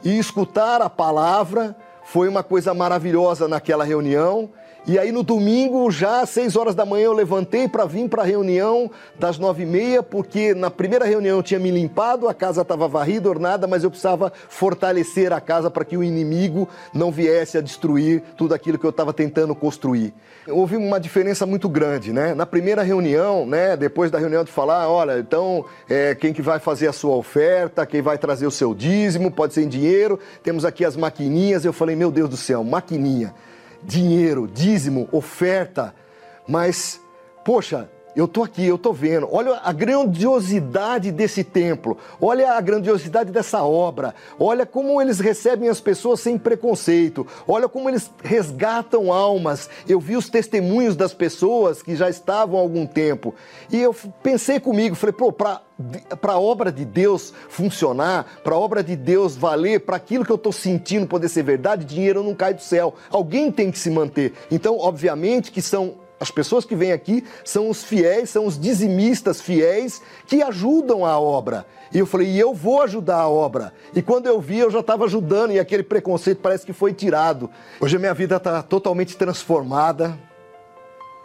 [0.03, 4.49] E escutar a palavra foi uma coisa maravilhosa naquela reunião.
[4.89, 8.23] E aí no domingo, já às 6 horas da manhã, eu levantei para vir para
[8.23, 12.35] a reunião das nove e meia, porque na primeira reunião eu tinha me limpado, a
[12.35, 17.11] casa estava varrida, ornada, mas eu precisava fortalecer a casa para que o inimigo não
[17.11, 20.15] viesse a destruir tudo aquilo que eu estava tentando construir.
[20.47, 22.33] Houve uma diferença muito grande, né?
[22.33, 26.61] Na primeira reunião, né, depois da reunião de falar, olha, então é, quem que vai
[26.61, 30.65] fazer a sua oferta, quem vai trazer o seu dízimo, pode ser em dinheiro, temos
[30.65, 31.65] aqui as maquininhas.
[31.65, 33.35] Eu falei, meu Deus do céu, maquininha
[33.87, 35.95] dinheiro, dízimo, oferta,
[36.47, 37.01] mas,
[37.45, 39.29] poxa, eu estou aqui, eu estou vendo.
[39.31, 41.99] Olha a grandiosidade desse templo.
[42.19, 44.15] Olha a grandiosidade dessa obra.
[44.41, 47.27] Olha como eles recebem as pessoas sem preconceito.
[47.47, 49.69] Olha como eles resgatam almas.
[49.87, 53.35] Eu vi os testemunhos das pessoas que já estavam há algum tempo.
[53.71, 55.61] E eu pensei comigo, falei, pô, para
[56.23, 60.33] para a obra de Deus funcionar, para a obra de Deus valer, para aquilo que
[60.33, 62.95] eu estou sentindo poder ser verdade, dinheiro não cai do céu.
[63.11, 64.33] Alguém tem que se manter.
[64.51, 69.41] Então, obviamente que são as pessoas que vêm aqui são os fiéis, são os dizimistas
[69.41, 71.67] fiéis que ajudam a obra.
[71.93, 73.73] E eu falei, e eu vou ajudar a obra.
[73.95, 77.51] E quando eu vi, eu já estava ajudando e aquele preconceito parece que foi tirado.
[77.81, 80.19] Hoje a minha vida está totalmente transformada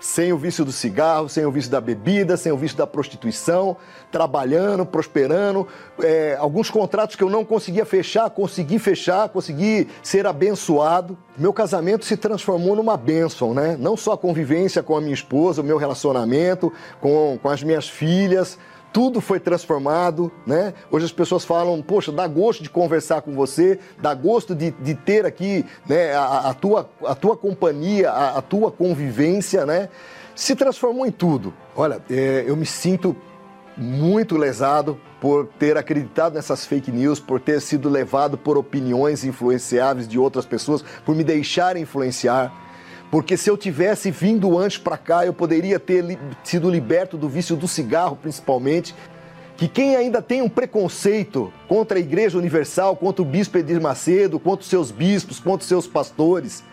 [0.02, 3.78] sem o vício do cigarro, sem o vício da bebida, sem o vício da prostituição,
[4.12, 5.68] trabalhando, prosperando.
[6.02, 11.16] É, alguns contratos que eu não conseguia fechar, consegui fechar, consegui ser abençoado.
[11.38, 13.78] Meu casamento se transformou numa bênção, né?
[13.80, 17.88] Não só a convivência com a minha esposa, o meu relacionamento com, com as minhas
[17.88, 18.58] filhas,
[18.94, 20.74] tudo foi transformado, né?
[20.90, 24.96] Hoje as pessoas falam, poxa, dá gosto de conversar com você, dá gosto de, de
[24.96, 29.90] ter aqui né, a, a, tua, a tua companhia, a, a, tua convivência, né?
[30.36, 31.54] Se transformou em tudo.
[31.76, 33.16] Olha, é, eu me sinto
[33.78, 40.08] muito lesado por ter acreditado nessas fake news, por ter sido levado por opiniões influenciáveis
[40.08, 42.52] de outras pessoas, por me deixar influenciar.
[43.12, 47.28] Porque se eu tivesse vindo antes para cá, eu poderia ter li sido liberto do
[47.28, 48.96] vício do cigarro, principalmente.
[49.58, 54.40] Que quem ainda tem um preconceito contra a Igreja Universal, contra o Bispo Edir Macedo,
[54.40, 56.64] contra os seus bispos, contra os seus pastores,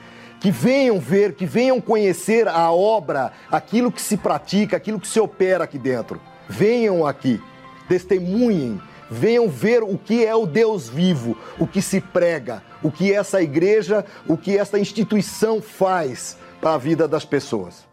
[0.41, 5.19] que venham ver, que venham conhecer a obra, aquilo que se pratica, aquilo que se
[5.19, 6.21] opera aqui dentro.
[6.49, 7.43] Venham aqui,
[7.89, 13.13] testemunhem, venham ver o que é o Deus vivo, o que se prega, o que
[13.13, 17.87] essa igreja, o que essa instituição faz para a vida das pessoas.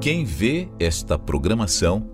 [0.00, 2.08] Quem vê esta programação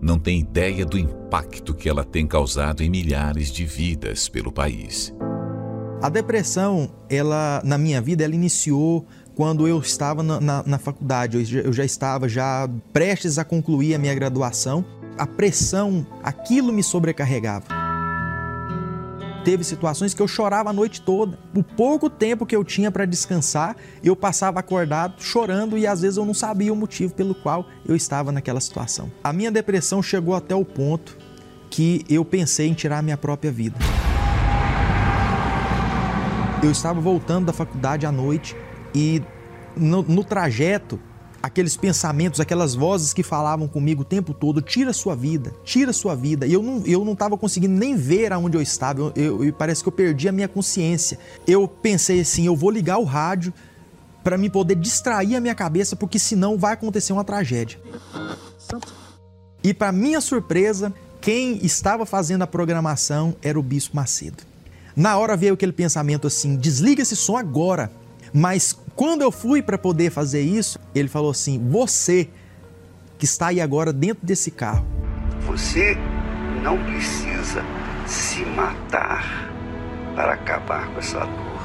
[0.00, 5.14] não tem ideia do impacto que ela tem causado em milhares de vidas pelo país.
[6.02, 11.36] A depressão, ela na minha vida, ela iniciou quando eu estava na, na, na faculdade.
[11.38, 14.84] Eu já, eu já estava já prestes a concluir a minha graduação.
[15.18, 17.66] A pressão, aquilo me sobrecarregava.
[19.44, 21.38] Teve situações que eu chorava a noite toda.
[21.54, 26.16] O pouco tempo que eu tinha para descansar, eu passava acordado chorando e às vezes
[26.16, 29.10] eu não sabia o motivo pelo qual eu estava naquela situação.
[29.22, 31.16] A minha depressão chegou até o ponto
[31.70, 33.78] que eu pensei em tirar minha própria vida.
[36.62, 38.56] Eu estava voltando da faculdade à noite
[38.92, 39.22] e
[39.76, 40.98] no, no trajeto
[41.46, 46.14] aqueles pensamentos, aquelas vozes que falavam comigo o tempo todo, tira sua vida, tira sua
[46.14, 46.46] vida.
[46.46, 49.82] E eu não, eu não estava conseguindo nem ver aonde eu estava, eu, eu, parece
[49.82, 51.18] que eu perdi a minha consciência.
[51.46, 53.54] Eu pensei assim, eu vou ligar o rádio
[54.24, 57.78] para me poder distrair a minha cabeça, porque senão vai acontecer uma tragédia.
[59.62, 64.42] E para minha surpresa, quem estava fazendo a programação era o Bispo Macedo.
[64.96, 67.90] Na hora veio aquele pensamento assim: desliga esse som agora.
[68.32, 72.30] Mas quando eu fui para poder fazer isso, ele falou assim: Você
[73.18, 74.84] que está aí agora dentro desse carro.
[75.46, 75.96] Você
[76.62, 77.62] não precisa
[78.06, 79.50] se matar
[80.14, 81.56] para acabar com essa dor.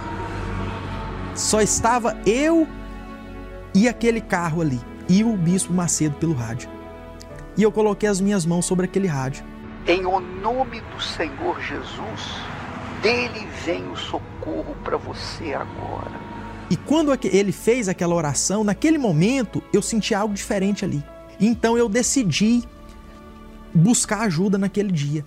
[1.34, 2.68] Só estava eu
[3.74, 6.70] e aquele carro ali, e o Bispo Macedo pelo rádio.
[7.58, 9.46] E eu coloquei as minhas mãos sobre aquele rádio.
[9.88, 12.36] Em o nome do Senhor Jesus,
[13.02, 16.21] dele vem o socorro para você agora.
[16.72, 21.04] E quando ele fez aquela oração, naquele momento eu senti algo diferente ali.
[21.38, 22.64] Então eu decidi
[23.74, 25.26] buscar ajuda naquele dia.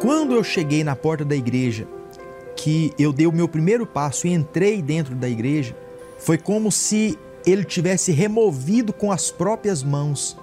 [0.00, 1.88] Quando eu cheguei na porta da igreja,
[2.56, 5.76] que eu dei o meu primeiro passo e entrei dentro da igreja,
[6.16, 10.36] foi como se ele tivesse removido com as próprias mãos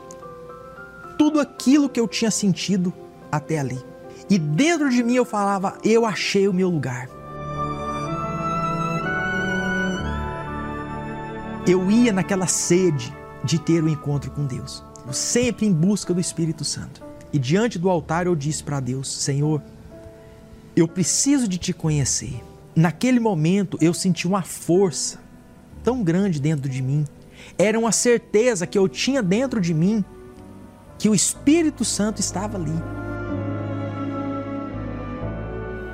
[1.18, 2.92] tudo aquilo que eu tinha sentido
[3.32, 3.80] até ali.
[4.30, 7.21] E dentro de mim eu falava: eu achei o meu lugar.
[11.68, 16.20] Eu ia naquela sede de ter o um encontro com Deus, sempre em busca do
[16.20, 17.04] Espírito Santo.
[17.34, 19.62] E diante do altar eu disse para Deus: Senhor,
[20.76, 22.42] eu preciso de te conhecer.
[22.76, 25.20] Naquele momento eu senti uma força
[25.84, 27.06] tão grande dentro de mim,
[27.58, 30.04] era uma certeza que eu tinha dentro de mim
[30.98, 32.72] que o Espírito Santo estava ali.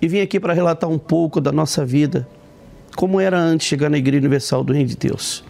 [0.00, 2.28] e vim aqui para relatar um pouco da nossa vida,
[2.96, 5.42] como era antes de chegar na Igreja Universal do Reino de Deus.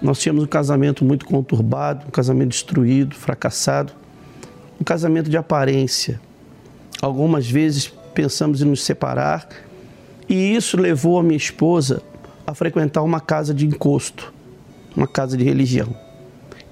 [0.00, 3.92] Nós tínhamos um casamento muito conturbado, um casamento destruído, fracassado,
[4.80, 6.20] um casamento de aparência.
[7.02, 9.48] Algumas vezes pensamos em nos separar
[10.28, 12.04] e isso levou a minha esposa
[12.46, 14.32] a frequentar uma casa de encosto,
[14.96, 15.92] uma casa de religião.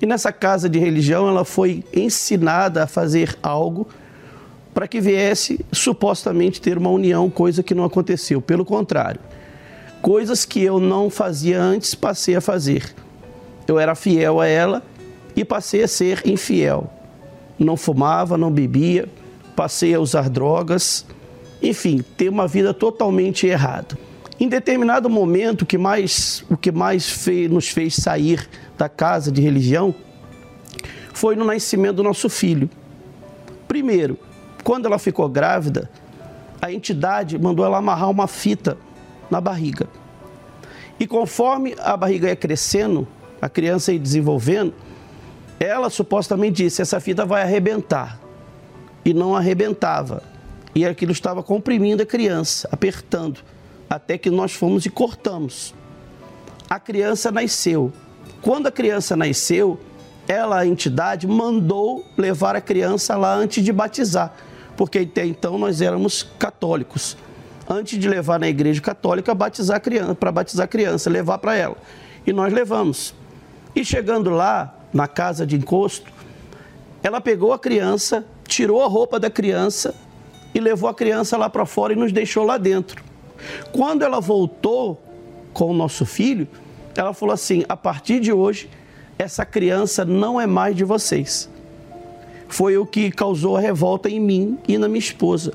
[0.01, 3.89] E nessa casa de religião ela foi ensinada a fazer algo
[4.75, 8.41] para que viesse supostamente ter uma união, coisa que não aconteceu.
[8.41, 9.21] Pelo contrário,
[10.01, 12.95] coisas que eu não fazia antes, passei a fazer.
[13.67, 14.83] Eu era fiel a ela
[15.37, 16.91] e passei a ser infiel.
[17.59, 19.09] Não fumava, não bebia,
[19.55, 21.07] passei a usar drogas,
[21.63, 23.97] enfim, ter uma vida totalmente errada.
[24.41, 29.41] Em determinado momento, que mais, o que mais fez, nos fez sair da casa de
[29.41, 29.95] religião
[31.15, 32.69] foi no nascimento do nosso filho.
[33.69, 34.19] Primeiro,
[34.63, 35.91] quando ela ficou grávida,
[36.61, 38.77] a entidade mandou ela amarrar uma fita
[39.31, 39.89] na barriga.
[40.99, 43.07] E conforme a barriga ia crescendo,
[43.41, 44.73] a criança ia desenvolvendo,
[45.59, 48.21] ela supostamente disse: essa fita vai arrebentar.
[49.05, 50.23] E não arrebentava.
[50.75, 53.41] E aquilo estava comprimindo a criança, apertando,
[53.91, 55.75] até que nós fomos e cortamos.
[56.71, 57.93] A criança nasceu.
[58.41, 59.79] Quando a criança nasceu,
[60.29, 64.33] ela, a entidade, mandou levar a criança lá antes de batizar,
[64.77, 67.17] porque até então nós éramos católicos.
[67.69, 71.77] Antes de levar na igreja católica, batizar criança, para batizar a criança, levar para ela.
[72.27, 73.15] E nós levamos.
[73.75, 76.13] E chegando lá, na casa de encosto,
[77.03, 79.95] ela pegou a criança, tirou a roupa da criança
[80.55, 83.03] e levou a criança lá para fora e nos deixou lá dentro.
[83.73, 85.03] Quando ela voltou
[85.53, 86.47] com o nosso filho,
[86.95, 88.69] ela falou assim: a partir de hoje,
[89.23, 91.49] essa criança não é mais de vocês.
[92.49, 95.55] Foi o que causou a revolta em mim e na minha esposa.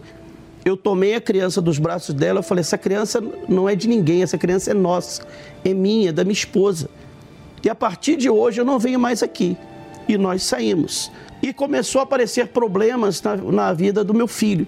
[0.66, 4.24] Eu tomei a criança dos braços dela, e falei: essa criança não é de ninguém,
[4.24, 5.26] essa criança é nossa,
[5.64, 6.90] é minha, da minha esposa.
[7.64, 9.58] E a partir de hoje eu não venho mais aqui.
[10.08, 11.12] E nós saímos.
[11.42, 14.66] E começou a aparecer problemas na, na vida do meu filho.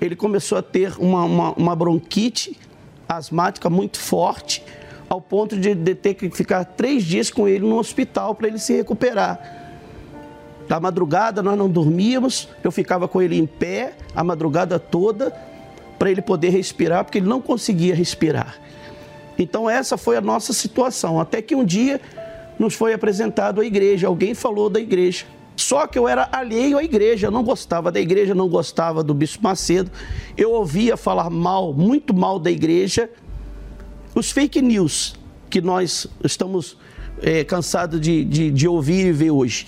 [0.00, 2.56] Ele começou a ter uma, uma, uma bronquite
[3.08, 4.62] asmática muito forte
[5.10, 8.60] ao ponto de, de ter que ficar três dias com ele no hospital para ele
[8.60, 9.58] se recuperar.
[10.68, 15.32] Da madrugada nós não dormíamos, eu ficava com ele em pé a madrugada toda
[15.98, 18.56] para ele poder respirar, porque ele não conseguia respirar.
[19.36, 22.00] Então essa foi a nossa situação, até que um dia
[22.56, 25.26] nos foi apresentado a igreja, alguém falou da igreja.
[25.56, 29.12] Só que eu era alheio à igreja, eu não gostava da igreja, não gostava do
[29.12, 29.90] Bispo Macedo.
[30.36, 33.10] Eu ouvia falar mal, muito mal da igreja,
[34.14, 35.14] os fake news
[35.48, 36.76] que nós estamos
[37.22, 39.66] é, cansados de, de, de ouvir e ver hoje.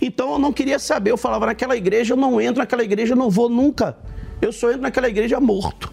[0.00, 3.16] Então eu não queria saber, eu falava naquela igreja, eu não entro naquela igreja, eu
[3.16, 3.96] não vou nunca.
[4.40, 5.92] Eu só entro naquela igreja morto.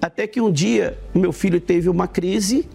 [0.00, 2.68] Até que um dia meu filho teve uma crise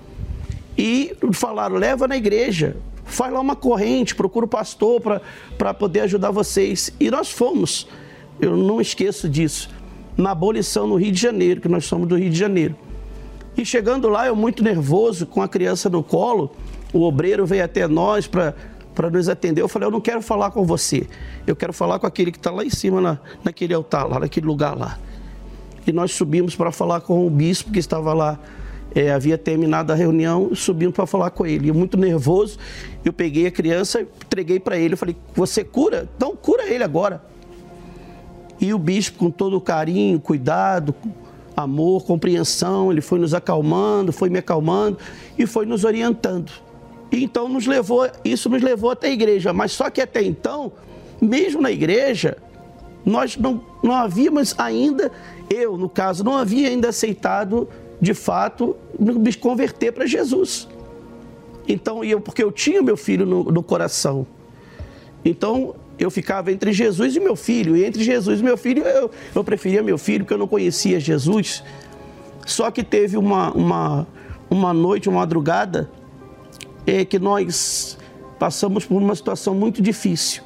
[0.78, 5.02] e falaram: leva na igreja, faz lá uma corrente, procura o pastor
[5.58, 6.94] para poder ajudar vocês.
[7.00, 7.88] E nós fomos,
[8.40, 9.70] eu não esqueço disso,
[10.16, 12.76] na abolição no Rio de Janeiro, que nós somos do Rio de Janeiro.
[13.58, 16.52] E chegando lá, eu muito nervoso, com a criança no colo,
[16.94, 18.54] o obreiro veio até nós para
[18.98, 19.62] para nos atender.
[19.62, 21.08] Eu falei, eu não quero falar com você,
[21.46, 24.48] eu quero falar com aquele que está lá em cima, na, naquele altar, lá naquele
[24.48, 24.98] lugar lá.
[25.86, 28.40] E nós subimos para falar com o bispo que estava lá,
[28.96, 31.70] é, havia terminado a reunião, subimos para falar com ele.
[31.70, 32.58] E muito nervoso,
[33.06, 36.10] eu peguei a criança, entreguei para ele, eu falei, você cura?
[36.18, 37.24] Então cura ele agora.
[38.60, 40.96] E o bispo, com todo o carinho, cuidado,
[41.58, 45.00] amor, compreensão, ele foi nos acalmando, foi me acalmando
[45.36, 46.52] e foi nos orientando.
[47.12, 50.72] E então nos levou, isso nos levou até a igreja, mas só que até então,
[51.20, 52.38] mesmo na igreja,
[53.04, 55.12] nós não, não havíamos ainda,
[55.50, 57.68] eu no caso, não havia ainda aceitado
[58.00, 60.68] de fato me converter para Jesus.
[61.68, 64.28] Então, eu, porque eu tinha meu filho no, no coração.
[65.26, 67.76] Então, eu ficava entre Jesus e meu filho.
[67.76, 71.00] E entre Jesus e meu filho, eu, eu preferia meu filho, porque eu não conhecia
[71.00, 71.64] Jesus.
[72.46, 74.08] Só que teve uma, uma,
[74.50, 75.90] uma noite, uma madrugada,
[76.86, 77.98] é, que nós
[78.40, 80.44] passamos por uma situação muito difícil.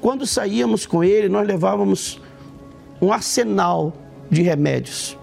[0.00, 2.20] Quando saíamos com ele, nós levávamos
[3.00, 3.92] um arsenal
[4.30, 5.16] de remédios.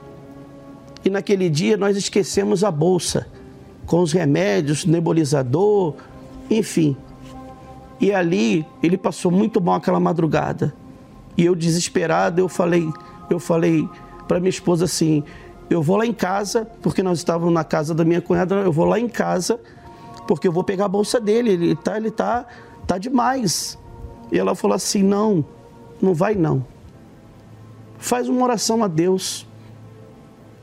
[1.04, 3.28] E naquele dia nós esquecemos a bolsa
[3.86, 5.96] com os remédios, nebulizador,
[6.50, 6.96] enfim.
[8.02, 10.74] E ali ele passou muito mal aquela madrugada.
[11.38, 12.92] E eu desesperado, eu falei,
[13.30, 13.88] eu falei
[14.28, 15.24] para minha esposa assim:
[15.70, 18.86] "Eu vou lá em casa, porque nós estávamos na casa da minha cunhada, eu vou
[18.86, 19.60] lá em casa,
[20.28, 22.48] porque eu vou pegar a bolsa dele, ele tá, ele tá
[22.88, 23.78] tá demais".
[24.32, 25.46] E ela falou assim: "Não,
[26.02, 26.66] não vai não.
[28.00, 29.48] Faz uma oração a Deus.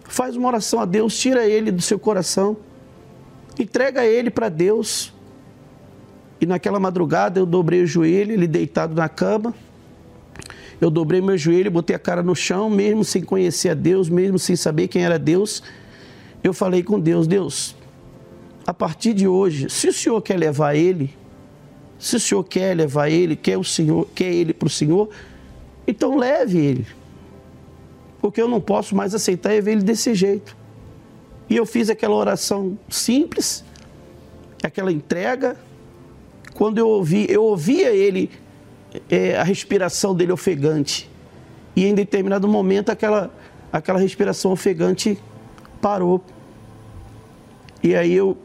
[0.08, 2.56] Faz uma oração a Deus, tira ele do seu coração.
[3.56, 5.12] Entrega ele para Deus
[6.40, 9.54] e naquela madrugada eu dobrei o joelho, ele deitado na cama.
[10.80, 14.38] Eu dobrei meu joelho, botei a cara no chão, mesmo sem conhecer a Deus, mesmo
[14.38, 15.62] sem saber quem era Deus.
[16.42, 17.74] Eu falei com Deus: Deus,
[18.64, 21.12] a partir de hoje, se o Senhor quer levar ele,
[21.98, 25.08] se o Senhor quer levar ele, quer o Senhor, quer ele para o Senhor,
[25.86, 26.86] então leve ele.
[28.20, 30.56] Porque eu não posso mais aceitar e ver ele desse jeito.
[31.50, 33.64] E eu fiz aquela oração simples,
[34.62, 35.56] aquela entrega,
[36.58, 38.28] quando eu ouvi, eu ouvia ele,
[39.08, 41.08] é, a respiração dele ofegante.
[41.76, 43.32] E em determinado momento aquela,
[43.72, 45.16] aquela respiração ofegante
[45.80, 46.20] parou.
[47.80, 48.36] E aí eu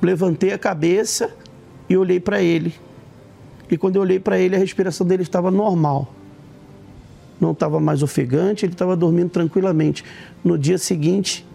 [0.00, 1.36] levantei a cabeça
[1.86, 2.74] e olhei para ele.
[3.70, 6.14] E quando eu olhei para ele, a respiração dele estava normal.
[7.38, 10.02] Não estava mais ofegante, ele estava dormindo tranquilamente.
[10.42, 11.46] No dia seguinte,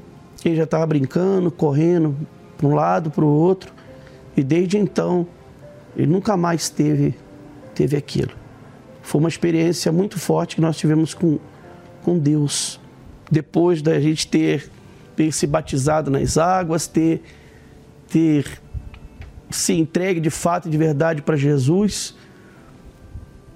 [0.46, 2.16] Ele já estava brincando, correndo
[2.60, 3.74] para um lado, para o outro.
[4.38, 5.26] E desde então,
[6.00, 7.14] ele nunca mais teve,
[7.76, 8.32] teve aquilo.
[9.02, 11.38] Foi uma experiência muito forte que nós tivemos com,
[12.04, 12.80] com Deus.
[13.30, 14.72] Depois da gente ter,
[15.14, 17.22] ter se batizado nas águas, ter,
[18.08, 18.62] ter
[19.50, 22.16] se entregue de fato e de verdade para Jesus,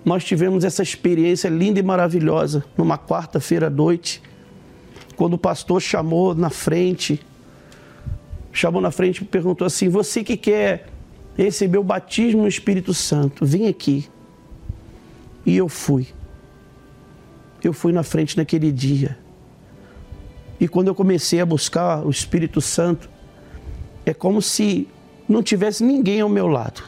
[0.03, 4.21] nós tivemos essa experiência linda e maravilhosa numa quarta-feira à noite,
[5.15, 7.21] quando o pastor chamou na frente,
[8.51, 10.87] chamou na frente e perguntou assim: Você que quer
[11.37, 14.07] receber o batismo no Espírito Santo, vem aqui.
[15.45, 16.07] E eu fui.
[17.63, 19.17] Eu fui na frente naquele dia.
[20.59, 23.09] E quando eu comecei a buscar o Espírito Santo,
[24.05, 24.87] é como se
[25.27, 26.83] não tivesse ninguém ao meu lado.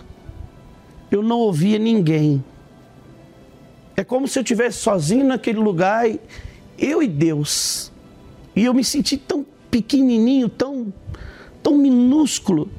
[1.09, 2.43] Eu não ouvia ninguém.
[3.95, 6.05] É como se eu estivesse sozinho naquele lugar,
[6.77, 7.91] eu e Deus.
[8.55, 10.93] E eu me senti tão pequenininho, tão,
[11.63, 12.69] tão minúsculo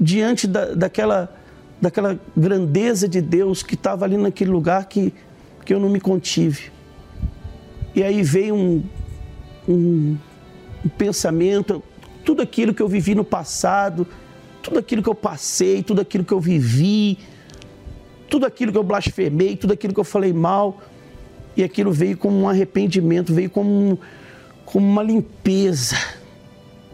[0.00, 1.34] diante da, daquela,
[1.80, 5.12] daquela grandeza de Deus que estava ali naquele lugar que,
[5.64, 6.70] que eu não me contive.
[7.94, 8.82] E aí veio um,
[9.68, 10.16] um,
[10.84, 11.82] um pensamento,
[12.24, 14.06] tudo aquilo que eu vivi no passado,
[14.62, 17.18] tudo aquilo que eu passei, tudo aquilo que eu vivi,
[18.28, 20.80] tudo aquilo que eu blasfemei, tudo aquilo que eu falei mal,
[21.56, 23.98] e aquilo veio como um arrependimento, veio como,
[24.64, 25.96] como uma limpeza,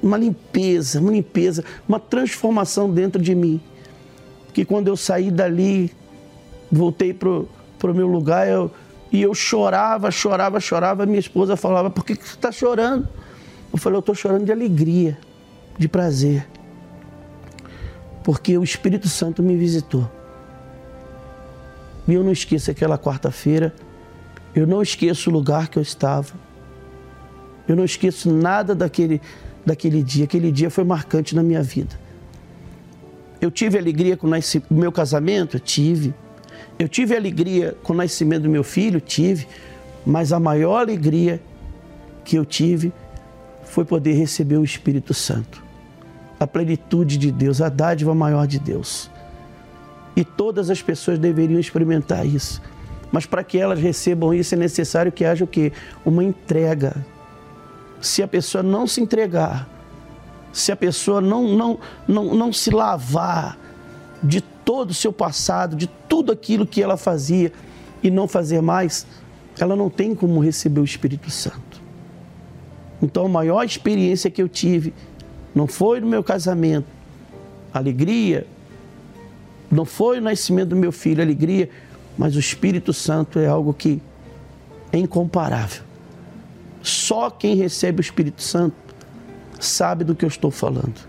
[0.05, 3.61] uma limpeza, uma limpeza, uma transformação dentro de mim.
[4.53, 5.91] Que quando eu saí dali,
[6.71, 8.71] voltei para o meu lugar, eu,
[9.11, 11.07] e eu chorava, chorava, chorava.
[11.07, 13.09] Minha esposa falava: Por que, que você está chorando?
[13.73, 15.19] Eu falei: Eu estou chorando de alegria,
[15.79, 16.47] de prazer
[18.25, 20.11] porque o Espírito Santo me visitou.
[22.09, 23.73] E eu não esqueço aquela quarta-feira,
[24.55, 26.33] eu não esqueço o lugar que eu estava,
[27.69, 29.21] eu não esqueço nada daquele,
[29.65, 30.25] daquele dia.
[30.25, 31.99] Aquele dia foi marcante na minha vida.
[33.41, 35.59] Eu tive alegria com o meu casamento?
[35.59, 36.15] Tive.
[36.79, 39.01] Eu tive alegria com o nascimento do meu filho?
[39.01, 39.47] Tive.
[40.07, 41.41] Mas a maior alegria
[42.25, 42.93] que eu tive
[43.65, 45.65] foi poder receber o Espírito Santo
[46.39, 49.11] a plenitude de Deus, a dádiva maior de Deus.
[50.17, 52.63] E todas as pessoas deveriam experimentar isso.
[53.11, 55.73] Mas para que elas recebam isso é necessário que haja o quê?
[56.05, 56.95] Uma entrega.
[58.05, 59.69] Se a pessoa não se entregar,
[60.53, 63.59] se a pessoa não, não, não, não se lavar
[64.23, 67.53] de todo o seu passado, de tudo aquilo que ela fazia
[68.03, 69.07] e não fazer mais,
[69.59, 71.83] ela não tem como receber o Espírito Santo.
[73.03, 74.93] Então, a maior experiência que eu tive
[75.55, 76.87] não foi no meu casamento,
[77.73, 78.47] alegria.
[79.71, 81.71] Não foi o nascimento do meu filho, alegria.
[82.17, 84.01] Mas o Espírito Santo é algo que
[84.93, 85.83] é incomparável.
[87.05, 88.75] Só quem recebe o Espírito Santo
[89.61, 91.07] sabe do que eu estou falando,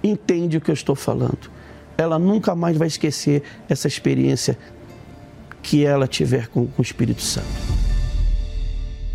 [0.00, 1.50] entende o que eu estou falando.
[1.98, 4.56] Ela nunca mais vai esquecer essa experiência
[5.60, 7.48] que ela tiver com, com o Espírito Santo.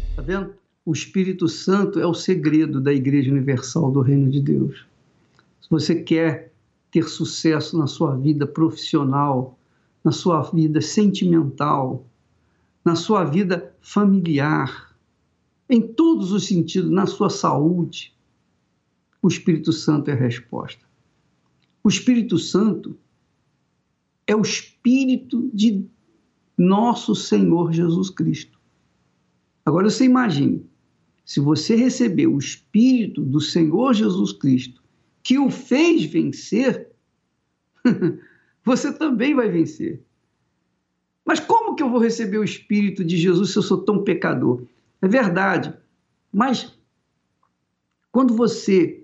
[0.10, 0.54] Está vendo?
[0.86, 4.86] o Espírito Santo é o segredo da Igreja Universal do Reino de Deus.
[5.62, 6.52] Se você quer
[6.92, 9.58] ter sucesso na sua vida profissional,
[10.04, 12.06] na sua vida sentimental,
[12.84, 14.91] na sua vida familiar,
[15.72, 18.14] em todos os sentidos, na sua saúde,
[19.22, 20.86] o Espírito Santo é a resposta.
[21.82, 23.00] O Espírito Santo
[24.28, 25.86] é o Espírito de
[26.58, 28.60] nosso Senhor Jesus Cristo.
[29.66, 30.70] Agora você imagine,
[31.24, 34.84] se você receber o Espírito do Senhor Jesus Cristo,
[35.24, 36.90] que o fez vencer,
[38.66, 40.04] você também vai vencer.
[41.26, 44.62] Mas como que eu vou receber o Espírito de Jesus se eu sou tão pecador?
[45.02, 45.74] É verdade,
[46.32, 46.78] mas
[48.12, 49.04] quando você,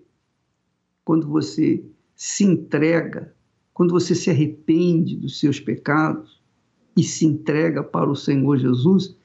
[1.04, 1.84] quando você
[2.16, 3.34] se entrega,
[3.74, 6.42] quando você se arrepende dos seus pecados
[6.96, 9.16] e se entrega para o Senhor Jesus,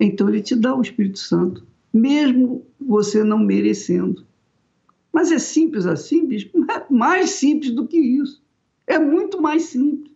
[0.00, 4.26] então ele te dá o Espírito Santo mesmo você não merecendo.
[5.12, 6.50] Mas é simples assim, bicho?
[6.88, 8.42] Mais simples do que isso.
[8.86, 10.10] É muito mais simples.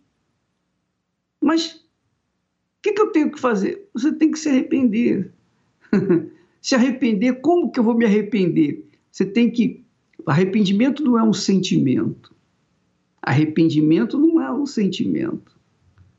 [1.39, 1.79] Mas o
[2.81, 3.87] que, que eu tenho que fazer?
[3.93, 5.31] Você tem que se arrepender.
[6.61, 8.85] se arrepender, como que eu vou me arrepender?
[9.11, 9.83] Você tem que.
[10.25, 12.35] Arrependimento não é um sentimento.
[13.21, 15.57] Arrependimento não é um sentimento.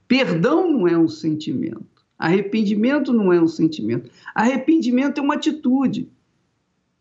[0.07, 1.87] Perdão não é um sentimento.
[2.19, 4.11] Arrependimento não é um sentimento.
[4.35, 6.11] Arrependimento é uma atitude.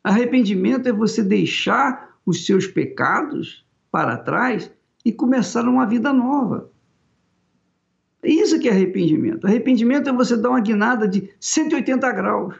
[0.03, 4.71] Arrependimento é você deixar os seus pecados para trás
[5.03, 6.69] e começar uma vida nova.
[8.21, 9.45] É isso que é arrependimento.
[9.45, 12.55] Arrependimento é você dar uma guinada de 180 graus.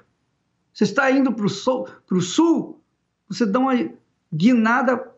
[0.73, 1.87] Você está indo para o sul,
[2.21, 2.81] sul
[3.27, 3.73] você dá uma
[4.31, 5.11] guinada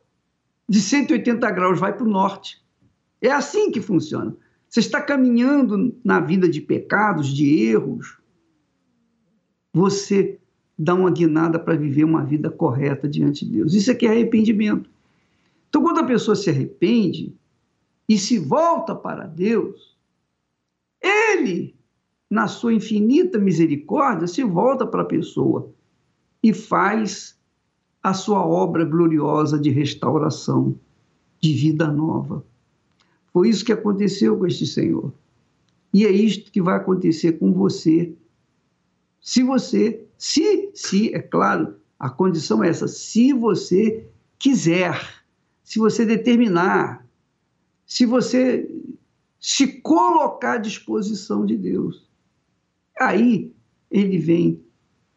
[0.68, 2.64] de 180 graus, vai para o norte.
[3.22, 4.36] É assim que funciona.
[4.70, 8.20] Você está caminhando na vida de pecados, de erros,
[9.74, 10.40] você
[10.78, 13.74] dá uma guinada para viver uma vida correta diante de Deus.
[13.74, 14.90] Isso aqui é arrependimento.
[15.68, 17.36] Então, quando a pessoa se arrepende
[18.08, 19.89] e se volta para Deus,
[21.02, 21.76] ele,
[22.30, 25.72] na sua infinita misericórdia, se volta para a pessoa
[26.44, 27.38] e faz
[28.02, 30.76] a sua obra gloriosa de restauração,
[31.42, 32.46] de vida nova.
[33.32, 35.14] Foi isso que aconteceu com este Senhor.
[35.94, 38.14] E é isto que vai acontecer com você.
[39.22, 45.24] Se você, se, se, é claro, a condição é essa, se você quiser,
[45.64, 47.06] se você determinar,
[47.86, 48.70] se você
[49.40, 52.08] se colocar à disposição de Deus.
[53.00, 53.54] Aí
[53.90, 54.62] ele vem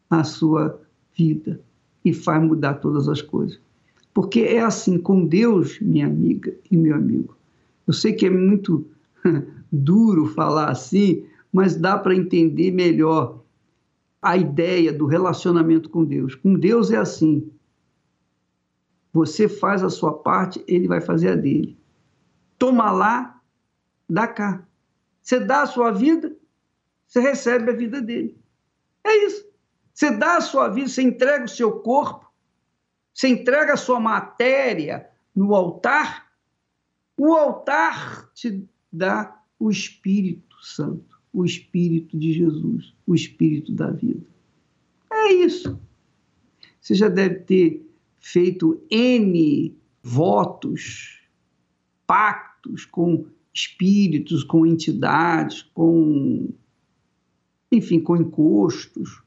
[0.09, 0.79] à sua
[1.15, 1.59] vida
[2.03, 3.59] e faz mudar todas as coisas.
[4.13, 7.35] Porque é assim com Deus, minha amiga e meu amigo.
[7.85, 8.85] Eu sei que é muito
[9.71, 13.43] duro falar assim, mas dá para entender melhor
[14.21, 16.35] a ideia do relacionamento com Deus.
[16.35, 17.51] Com Deus é assim.
[19.11, 21.77] Você faz a sua parte, ele vai fazer a dele.
[22.57, 23.32] Toma lá,
[24.09, 24.65] dá cá.
[25.21, 26.35] Você dá a sua vida,
[27.07, 28.37] você recebe a vida dele.
[29.03, 29.45] É isso.
[29.93, 32.31] Você dá a sua vida, você entrega o seu corpo,
[33.13, 36.31] você entrega a sua matéria no altar,
[37.15, 44.25] o altar te dá o Espírito Santo, o Espírito de Jesus, o Espírito da vida.
[45.11, 45.79] É isso.
[46.81, 47.89] Você já deve ter
[48.19, 51.21] feito N votos,
[52.05, 56.49] pactos com espíritos, com entidades, com,
[57.71, 59.21] enfim, com encostos.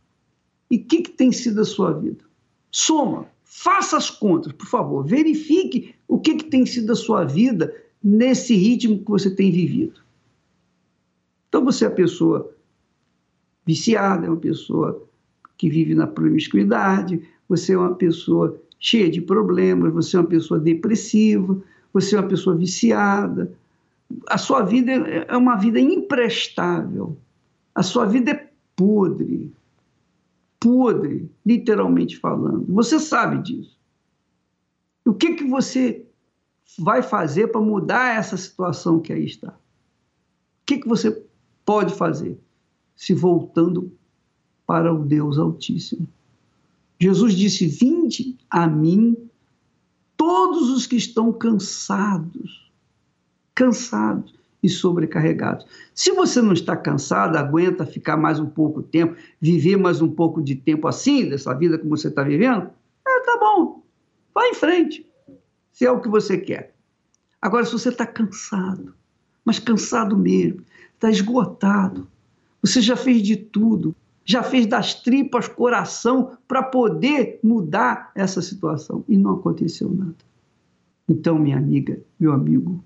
[0.70, 2.24] E o que, que tem sido a sua vida?
[2.70, 7.74] Soma, faça as contas, por favor, verifique o que, que tem sido a sua vida
[8.02, 10.00] nesse ritmo que você tem vivido.
[11.48, 12.52] Então você é a pessoa
[13.64, 15.08] viciada, é uma pessoa
[15.56, 20.60] que vive na promiscuidade, você é uma pessoa cheia de problemas, você é uma pessoa
[20.60, 21.60] depressiva,
[21.92, 23.52] você é uma pessoa viciada.
[24.28, 27.16] A sua vida é uma vida imprestável.
[27.74, 29.52] A sua vida é podre
[30.66, 32.66] podre, literalmente falando.
[32.74, 33.78] Você sabe disso.
[35.04, 36.04] O que, que você
[36.76, 39.50] vai fazer para mudar essa situação que aí está?
[39.50, 39.54] O
[40.66, 41.24] que, que você
[41.64, 42.36] pode fazer?
[42.96, 43.92] Se voltando
[44.66, 46.08] para o Deus Altíssimo.
[46.98, 49.16] Jesus disse: Vinde a mim
[50.16, 52.65] todos os que estão cansados,
[53.56, 55.66] cansados e sobrecarregados.
[55.94, 60.42] Se você não está cansado, aguenta ficar mais um pouco tempo, viver mais um pouco
[60.42, 62.70] de tempo assim, dessa vida que você está vivendo,
[63.06, 63.82] é, tá bom,
[64.34, 65.06] vai em frente,
[65.72, 66.74] se é o que você quer.
[67.40, 68.94] Agora, se você está cansado,
[69.44, 70.62] mas cansado mesmo,
[70.94, 72.06] está esgotado,
[72.60, 73.94] você já fez de tudo,
[74.24, 80.16] já fez das tripas coração para poder mudar essa situação e não aconteceu nada.
[81.08, 82.82] Então, minha amiga, meu amigo,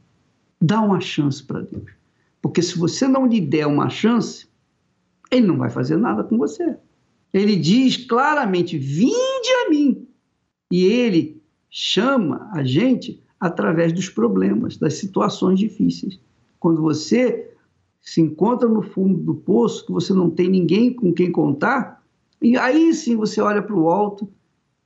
[0.60, 1.90] Dá uma chance para Deus.
[2.42, 4.46] Porque se você não lhe der uma chance,
[5.30, 6.76] ele não vai fazer nada com você.
[7.32, 10.06] Ele diz claramente: vinde a mim.
[10.70, 16.20] E ele chama a gente através dos problemas, das situações difíceis.
[16.58, 17.54] Quando você
[18.00, 22.02] se encontra no fundo do poço, que você não tem ninguém com quem contar,
[22.40, 24.28] e aí sim você olha para o alto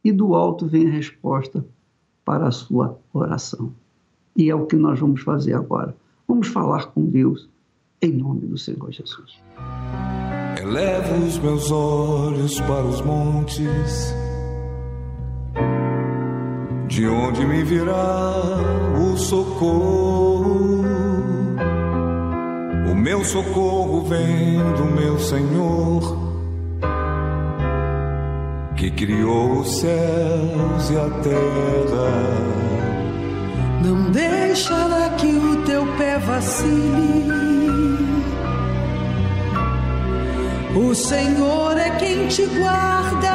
[0.03, 1.67] e do alto vem a resposta
[2.25, 3.75] para a sua oração.
[4.37, 5.95] E é o que nós vamos fazer agora.
[6.27, 7.49] Vamos falar com Deus
[8.03, 9.39] em nome do Senhor Jesus.
[10.61, 14.15] Elevo os meus olhos para os montes,
[16.89, 18.35] de onde me virá
[18.99, 20.85] o socorro.
[22.91, 26.19] O meu socorro vem do meu Senhor,
[28.77, 32.74] que criou os céus e a terra.
[33.85, 37.35] Não deixará que o teu pé vacile.
[40.75, 43.35] O Senhor é quem te guarda.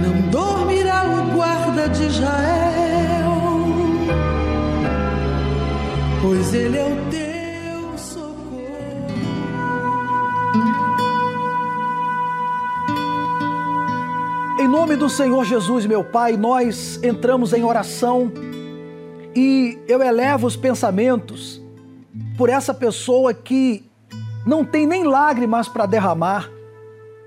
[0.00, 3.32] Não dormirá o guarda de Israel,
[6.22, 7.10] pois ele é o
[14.90, 18.32] nome do Senhor Jesus, meu Pai, nós entramos em oração
[19.36, 21.62] e eu elevo os pensamentos
[22.36, 23.88] por essa pessoa que
[24.44, 26.50] não tem nem lágrimas para derramar,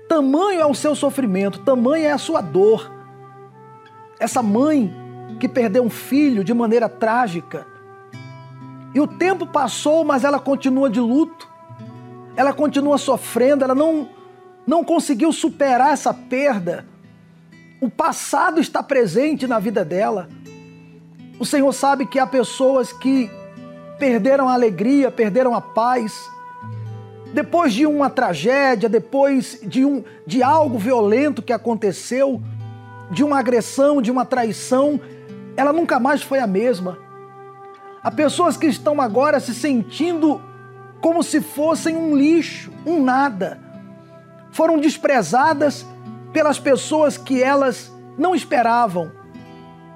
[0.06, 2.92] tamanho é o seu sofrimento, tamanho é a sua dor.
[4.20, 4.94] Essa mãe
[5.40, 7.66] que perdeu um filho de maneira trágica.
[8.94, 11.48] E o tempo passou, mas ela continua de luto.
[12.36, 14.10] Ela continua sofrendo, ela não
[14.66, 16.92] não conseguiu superar essa perda.
[17.84, 20.26] O passado está presente na vida dela.
[21.38, 23.30] O Senhor sabe que há pessoas que
[23.98, 26.18] perderam a alegria, perderam a paz.
[27.34, 32.40] Depois de uma tragédia, depois de, um, de algo violento que aconteceu,
[33.10, 34.98] de uma agressão, de uma traição,
[35.54, 36.96] ela nunca mais foi a mesma.
[38.02, 40.40] Há pessoas que estão agora se sentindo
[41.02, 43.60] como se fossem um lixo, um nada.
[44.52, 45.84] Foram desprezadas
[46.34, 49.10] pelas pessoas que elas não esperavam.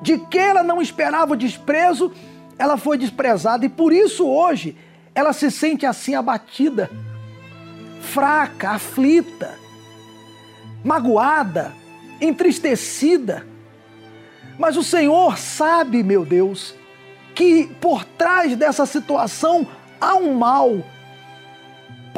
[0.01, 2.13] De que ela não esperava o desprezo,
[2.57, 4.77] ela foi desprezada e por isso hoje
[5.15, 6.89] ela se sente assim abatida,
[8.01, 9.59] fraca, aflita,
[10.85, 11.75] magoada,
[12.21, 13.45] entristecida.
[14.57, 16.75] Mas o Senhor sabe, meu Deus,
[17.35, 19.67] que por trás dessa situação
[20.01, 20.71] há um mal.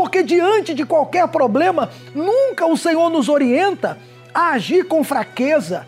[0.00, 3.98] Porque diante de qualquer problema, nunca o Senhor nos orienta
[4.32, 5.86] a agir com fraqueza,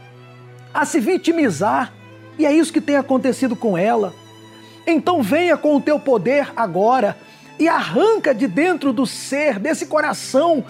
[0.74, 1.94] a se vitimizar.
[2.38, 4.12] E é isso que tem acontecido com ela.
[4.86, 7.16] Então venha com o teu poder agora
[7.58, 10.62] e arranca de dentro do ser, desse coração,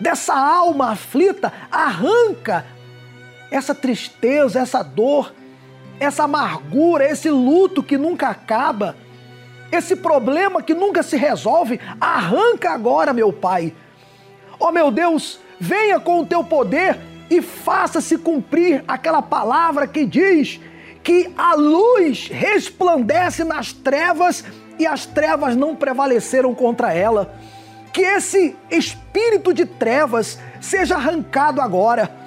[0.00, 2.64] dessa alma aflita, arranca
[3.50, 5.34] essa tristeza, essa dor,
[6.00, 8.96] essa amargura, esse luto que nunca acaba,
[9.74, 13.74] esse problema que nunca se resolve, arranca agora, meu Pai.
[14.58, 16.98] Ó oh, meu Deus, venha com o teu poder
[17.30, 20.60] e faça-se cumprir aquela palavra que diz
[21.02, 24.44] que a luz resplandece nas trevas
[24.78, 27.34] e as trevas não prevaleceram contra ela.
[27.92, 32.24] Que esse espírito de trevas seja arrancado agora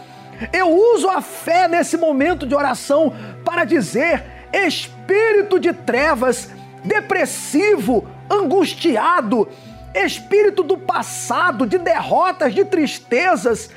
[0.54, 4.24] eu uso a fé nesse momento de oração para dizer:
[4.54, 6.50] espírito de trevas,
[6.88, 9.48] depressivo, angustiado,
[9.94, 13.70] espírito do passado, de derrotas, de tristezas,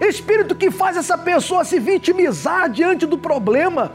[0.00, 3.92] espírito que faz essa pessoa se vitimizar diante do problema,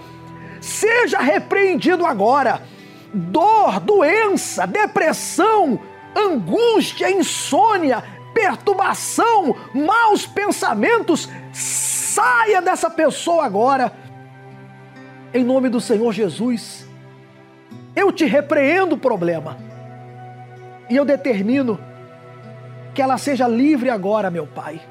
[0.60, 2.62] seja repreendido agora.
[3.14, 5.80] Dor, doença, depressão,
[6.16, 8.04] angústia, insônia,
[8.34, 11.30] perturbação, maus pensamentos,
[12.14, 13.92] Saia dessa pessoa agora,
[15.34, 16.83] em nome do Senhor Jesus.
[17.96, 19.58] Eu te repreendo o problema
[20.90, 21.80] e eu determino
[22.94, 24.82] que ela seja livre agora, meu Pai.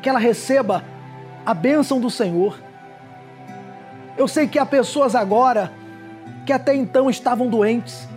[0.00, 0.84] Que ela receba
[1.44, 2.58] a bênção do Senhor.
[4.16, 5.72] Eu sei que há pessoas agora
[6.44, 8.08] que até então estavam doentes,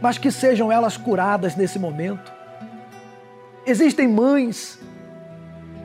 [0.00, 2.32] mas que sejam elas curadas nesse momento.
[3.66, 4.78] Existem mães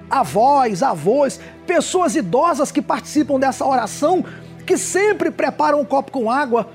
[0.10, 4.26] avós, avós, pessoas idosas que participam dessa oração,
[4.70, 6.70] que sempre preparam um copo com água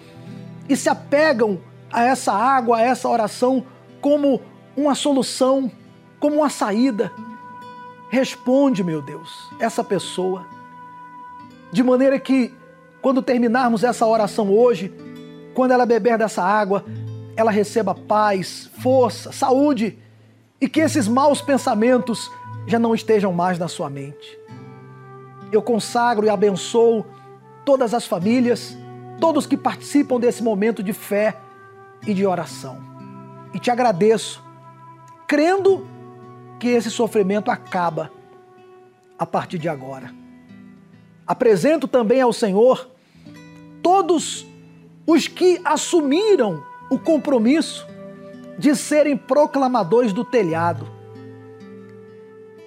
[0.68, 1.61] e se apegam
[1.92, 3.64] a essa água, a essa oração,
[4.01, 4.42] como
[4.76, 5.70] uma solução,
[6.18, 7.12] como uma saída.
[8.11, 10.45] Responde, meu Deus, essa pessoa,
[11.70, 12.53] de maneira que,
[13.01, 14.92] quando terminarmos essa oração hoje,
[15.55, 16.84] quando ela beber dessa água,
[17.36, 19.97] ela receba paz, força, saúde
[20.61, 22.28] e que esses maus pensamentos
[22.66, 24.36] já não estejam mais na sua mente.
[25.53, 27.07] Eu consagro e abençoo
[27.64, 28.76] todas as famílias,
[29.20, 31.36] todos que participam desse momento de fé
[32.06, 32.78] e de oração.
[33.52, 34.42] E te agradeço,
[35.26, 35.86] crendo
[36.58, 38.10] que esse sofrimento acaba
[39.18, 40.12] a partir de agora.
[41.26, 42.90] Apresento também ao Senhor
[43.82, 44.46] todos
[45.06, 47.86] os que assumiram o compromisso
[48.58, 50.94] de serem proclamadores do telhado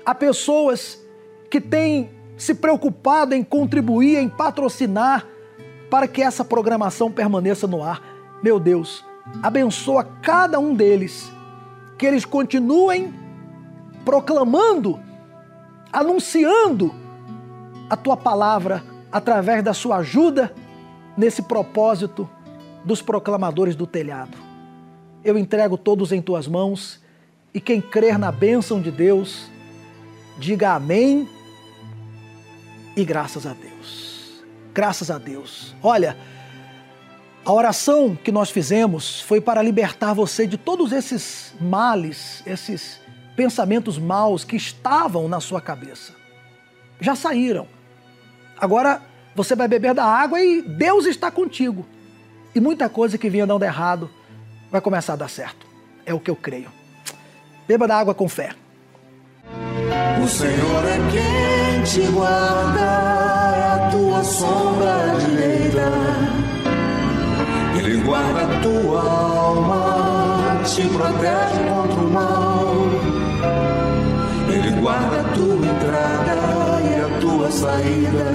[0.08, 1.06] Há pessoas
[1.52, 5.26] que têm se preocupado em contribuir, em patrocinar
[5.90, 8.02] para que essa programação permaneça no ar.
[8.44, 9.04] Meu Deus,
[9.42, 11.32] abençoa cada um deles,
[11.98, 13.14] que eles continuem
[14.06, 15.00] proclamando,
[15.92, 16.94] anunciando
[17.90, 20.54] a tua palavra através da sua ajuda
[21.18, 22.30] nesse propósito
[22.86, 24.38] dos proclamadores do telhado.
[25.24, 27.02] Eu entrego todos em tuas mãos
[27.54, 29.50] e quem crer na bênção de Deus,
[30.40, 31.28] Diga amém
[32.98, 34.44] e graças a Deus.
[34.74, 35.76] Graças a Deus.
[35.84, 36.18] Olha,
[37.46, 43.00] a oração que nós fizemos foi para libertar você de todos esses males, esses
[43.36, 46.12] pensamentos maus que estavam na sua cabeça.
[47.00, 47.68] Já saíram.
[48.60, 49.04] Agora
[49.36, 51.86] você vai beber da água e Deus está contigo.
[52.56, 54.10] E muita coisa que vinha dando errado
[54.72, 55.68] vai começar a dar certo.
[56.04, 56.72] É o que eu creio.
[57.68, 58.56] Beba da água com fé.
[60.24, 65.90] O Senhor é quem te guarda, a tua sombra direita.
[67.80, 72.74] Ele guarda a tua alma, te protege contra o mal.
[74.54, 76.36] Ele guarda a tua entrada
[76.84, 78.26] e a tua saída,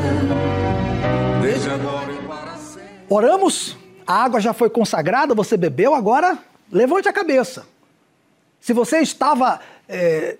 [1.42, 2.88] desde agora e para sempre.
[3.11, 3.76] Oramos,
[4.07, 6.38] a água já foi consagrada, você bebeu, agora
[6.70, 7.66] levante a cabeça.
[8.59, 10.38] Se você estava é,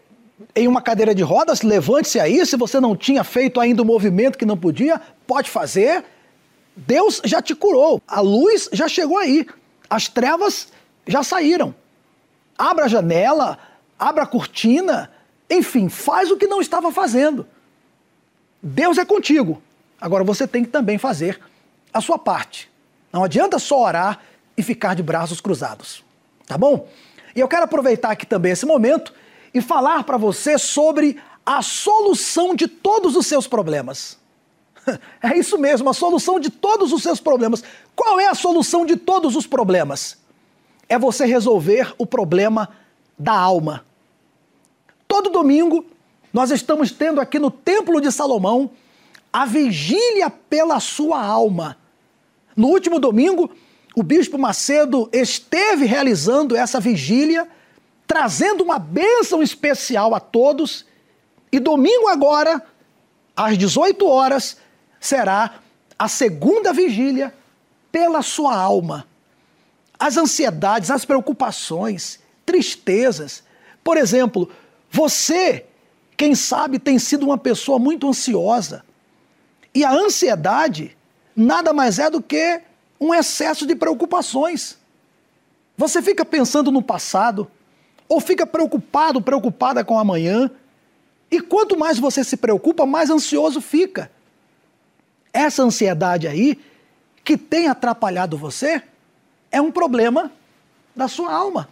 [0.55, 2.45] em uma cadeira de rodas, levante-se aí.
[2.47, 6.05] Se você não tinha feito ainda o movimento que não podia, pode fazer.
[6.76, 8.01] Deus já te curou.
[8.07, 9.47] A luz já chegou aí.
[9.89, 10.68] As trevas
[11.07, 11.74] já saíram.
[12.57, 13.59] Abra a janela,
[13.99, 15.11] abra a cortina,
[15.51, 17.47] enfim, faz o que não estava fazendo.
[18.62, 19.62] Deus é contigo.
[20.01, 21.41] Agora você tem que também fazer
[21.93, 22.70] a sua parte.
[23.12, 24.20] Não adianta só orar
[24.57, 26.05] e ficar de braços cruzados.
[26.47, 26.89] Tá bom?
[27.35, 29.12] E eu quero aproveitar aqui também esse momento
[29.53, 34.18] e falar para você sobre a solução de todos os seus problemas.
[35.22, 37.62] É isso mesmo, a solução de todos os seus problemas.
[37.94, 40.18] Qual é a solução de todos os problemas?
[40.88, 42.68] É você resolver o problema
[43.16, 43.86] da alma.
[45.07, 45.86] Todo domingo
[46.32, 48.70] nós estamos tendo aqui no Templo de Salomão
[49.32, 51.78] a vigília pela sua alma.
[52.57, 53.50] No último domingo,
[53.94, 57.48] o bispo Macedo esteve realizando essa vigília,
[58.12, 60.84] trazendo uma bênção especial a todos.
[61.50, 62.62] E domingo agora,
[63.34, 64.58] às 18 horas,
[65.00, 65.60] será
[65.98, 67.32] a segunda vigília
[67.90, 69.06] pela sua alma.
[69.98, 73.42] As ansiedades, as preocupações, tristezas.
[73.82, 74.52] Por exemplo,
[74.90, 75.64] você,
[76.14, 78.84] quem sabe, tem sido uma pessoa muito ansiosa.
[79.74, 80.94] E a ansiedade
[81.34, 82.60] nada mais é do que
[83.00, 84.76] um excesso de preocupações.
[85.78, 87.50] Você fica pensando no passado,
[88.12, 90.50] ou fica preocupado, preocupada com amanhã,
[91.30, 94.12] e quanto mais você se preocupa, mais ansioso fica.
[95.32, 96.60] Essa ansiedade aí,
[97.24, 98.82] que tem atrapalhado você,
[99.50, 100.30] é um problema
[100.94, 101.70] da sua alma.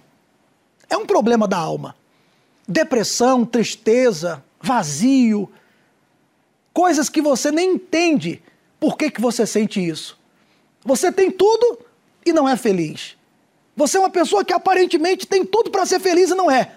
[0.89, 1.95] É um problema da alma.
[2.67, 5.47] Depressão, tristeza, vazio,
[6.73, 8.43] coisas que você nem entende
[8.81, 10.19] por que, que você sente isso.
[10.87, 11.81] Você tem tudo
[12.25, 13.15] e não é feliz.
[13.77, 16.73] Você é uma pessoa que aparentemente tem tudo para ser feliz e não é.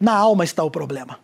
[0.00, 1.18] Na alma está o problema.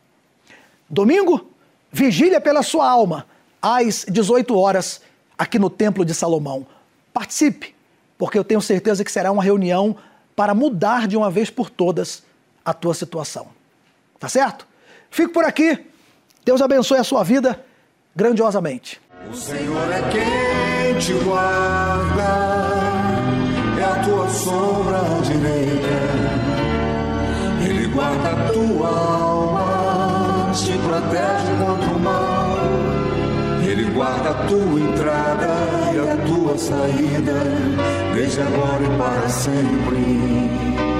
[0.89, 1.51] Domingo,
[1.93, 3.27] vigília pela sua alma,
[3.61, 5.01] às 18 horas,
[5.37, 6.66] aqui no Templo de Salomão.
[7.12, 7.75] Participe,
[8.16, 9.97] porque eu tenho certeza que será uma reunião
[10.37, 12.23] para mudar de uma vez por todas
[12.64, 13.49] a tua situação.
[14.18, 14.66] Tá certo?
[15.11, 15.87] Fico por aqui.
[16.45, 17.64] Deus abençoe a sua vida
[18.14, 19.01] grandiosamente.
[19.31, 22.60] O Senhor é quem te guarda,
[24.45, 25.99] sombra direita.
[27.62, 32.57] Ele guarda a tua alma, te protege contra o mal.
[33.62, 35.49] Ele guarda a tua entrada
[35.93, 37.45] e a tua saída,
[38.14, 40.99] desde agora e para sempre.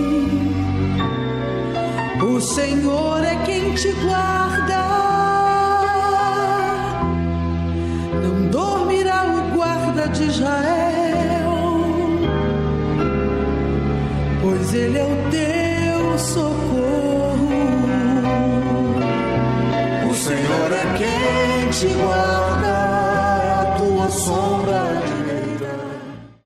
[2.41, 4.81] O Senhor é quem te guarda.
[8.23, 11.53] Não dormirá o guarda de Israel,
[14.41, 17.49] pois ele é o teu socorro.
[20.09, 22.40] O Senhor é quem te guarda.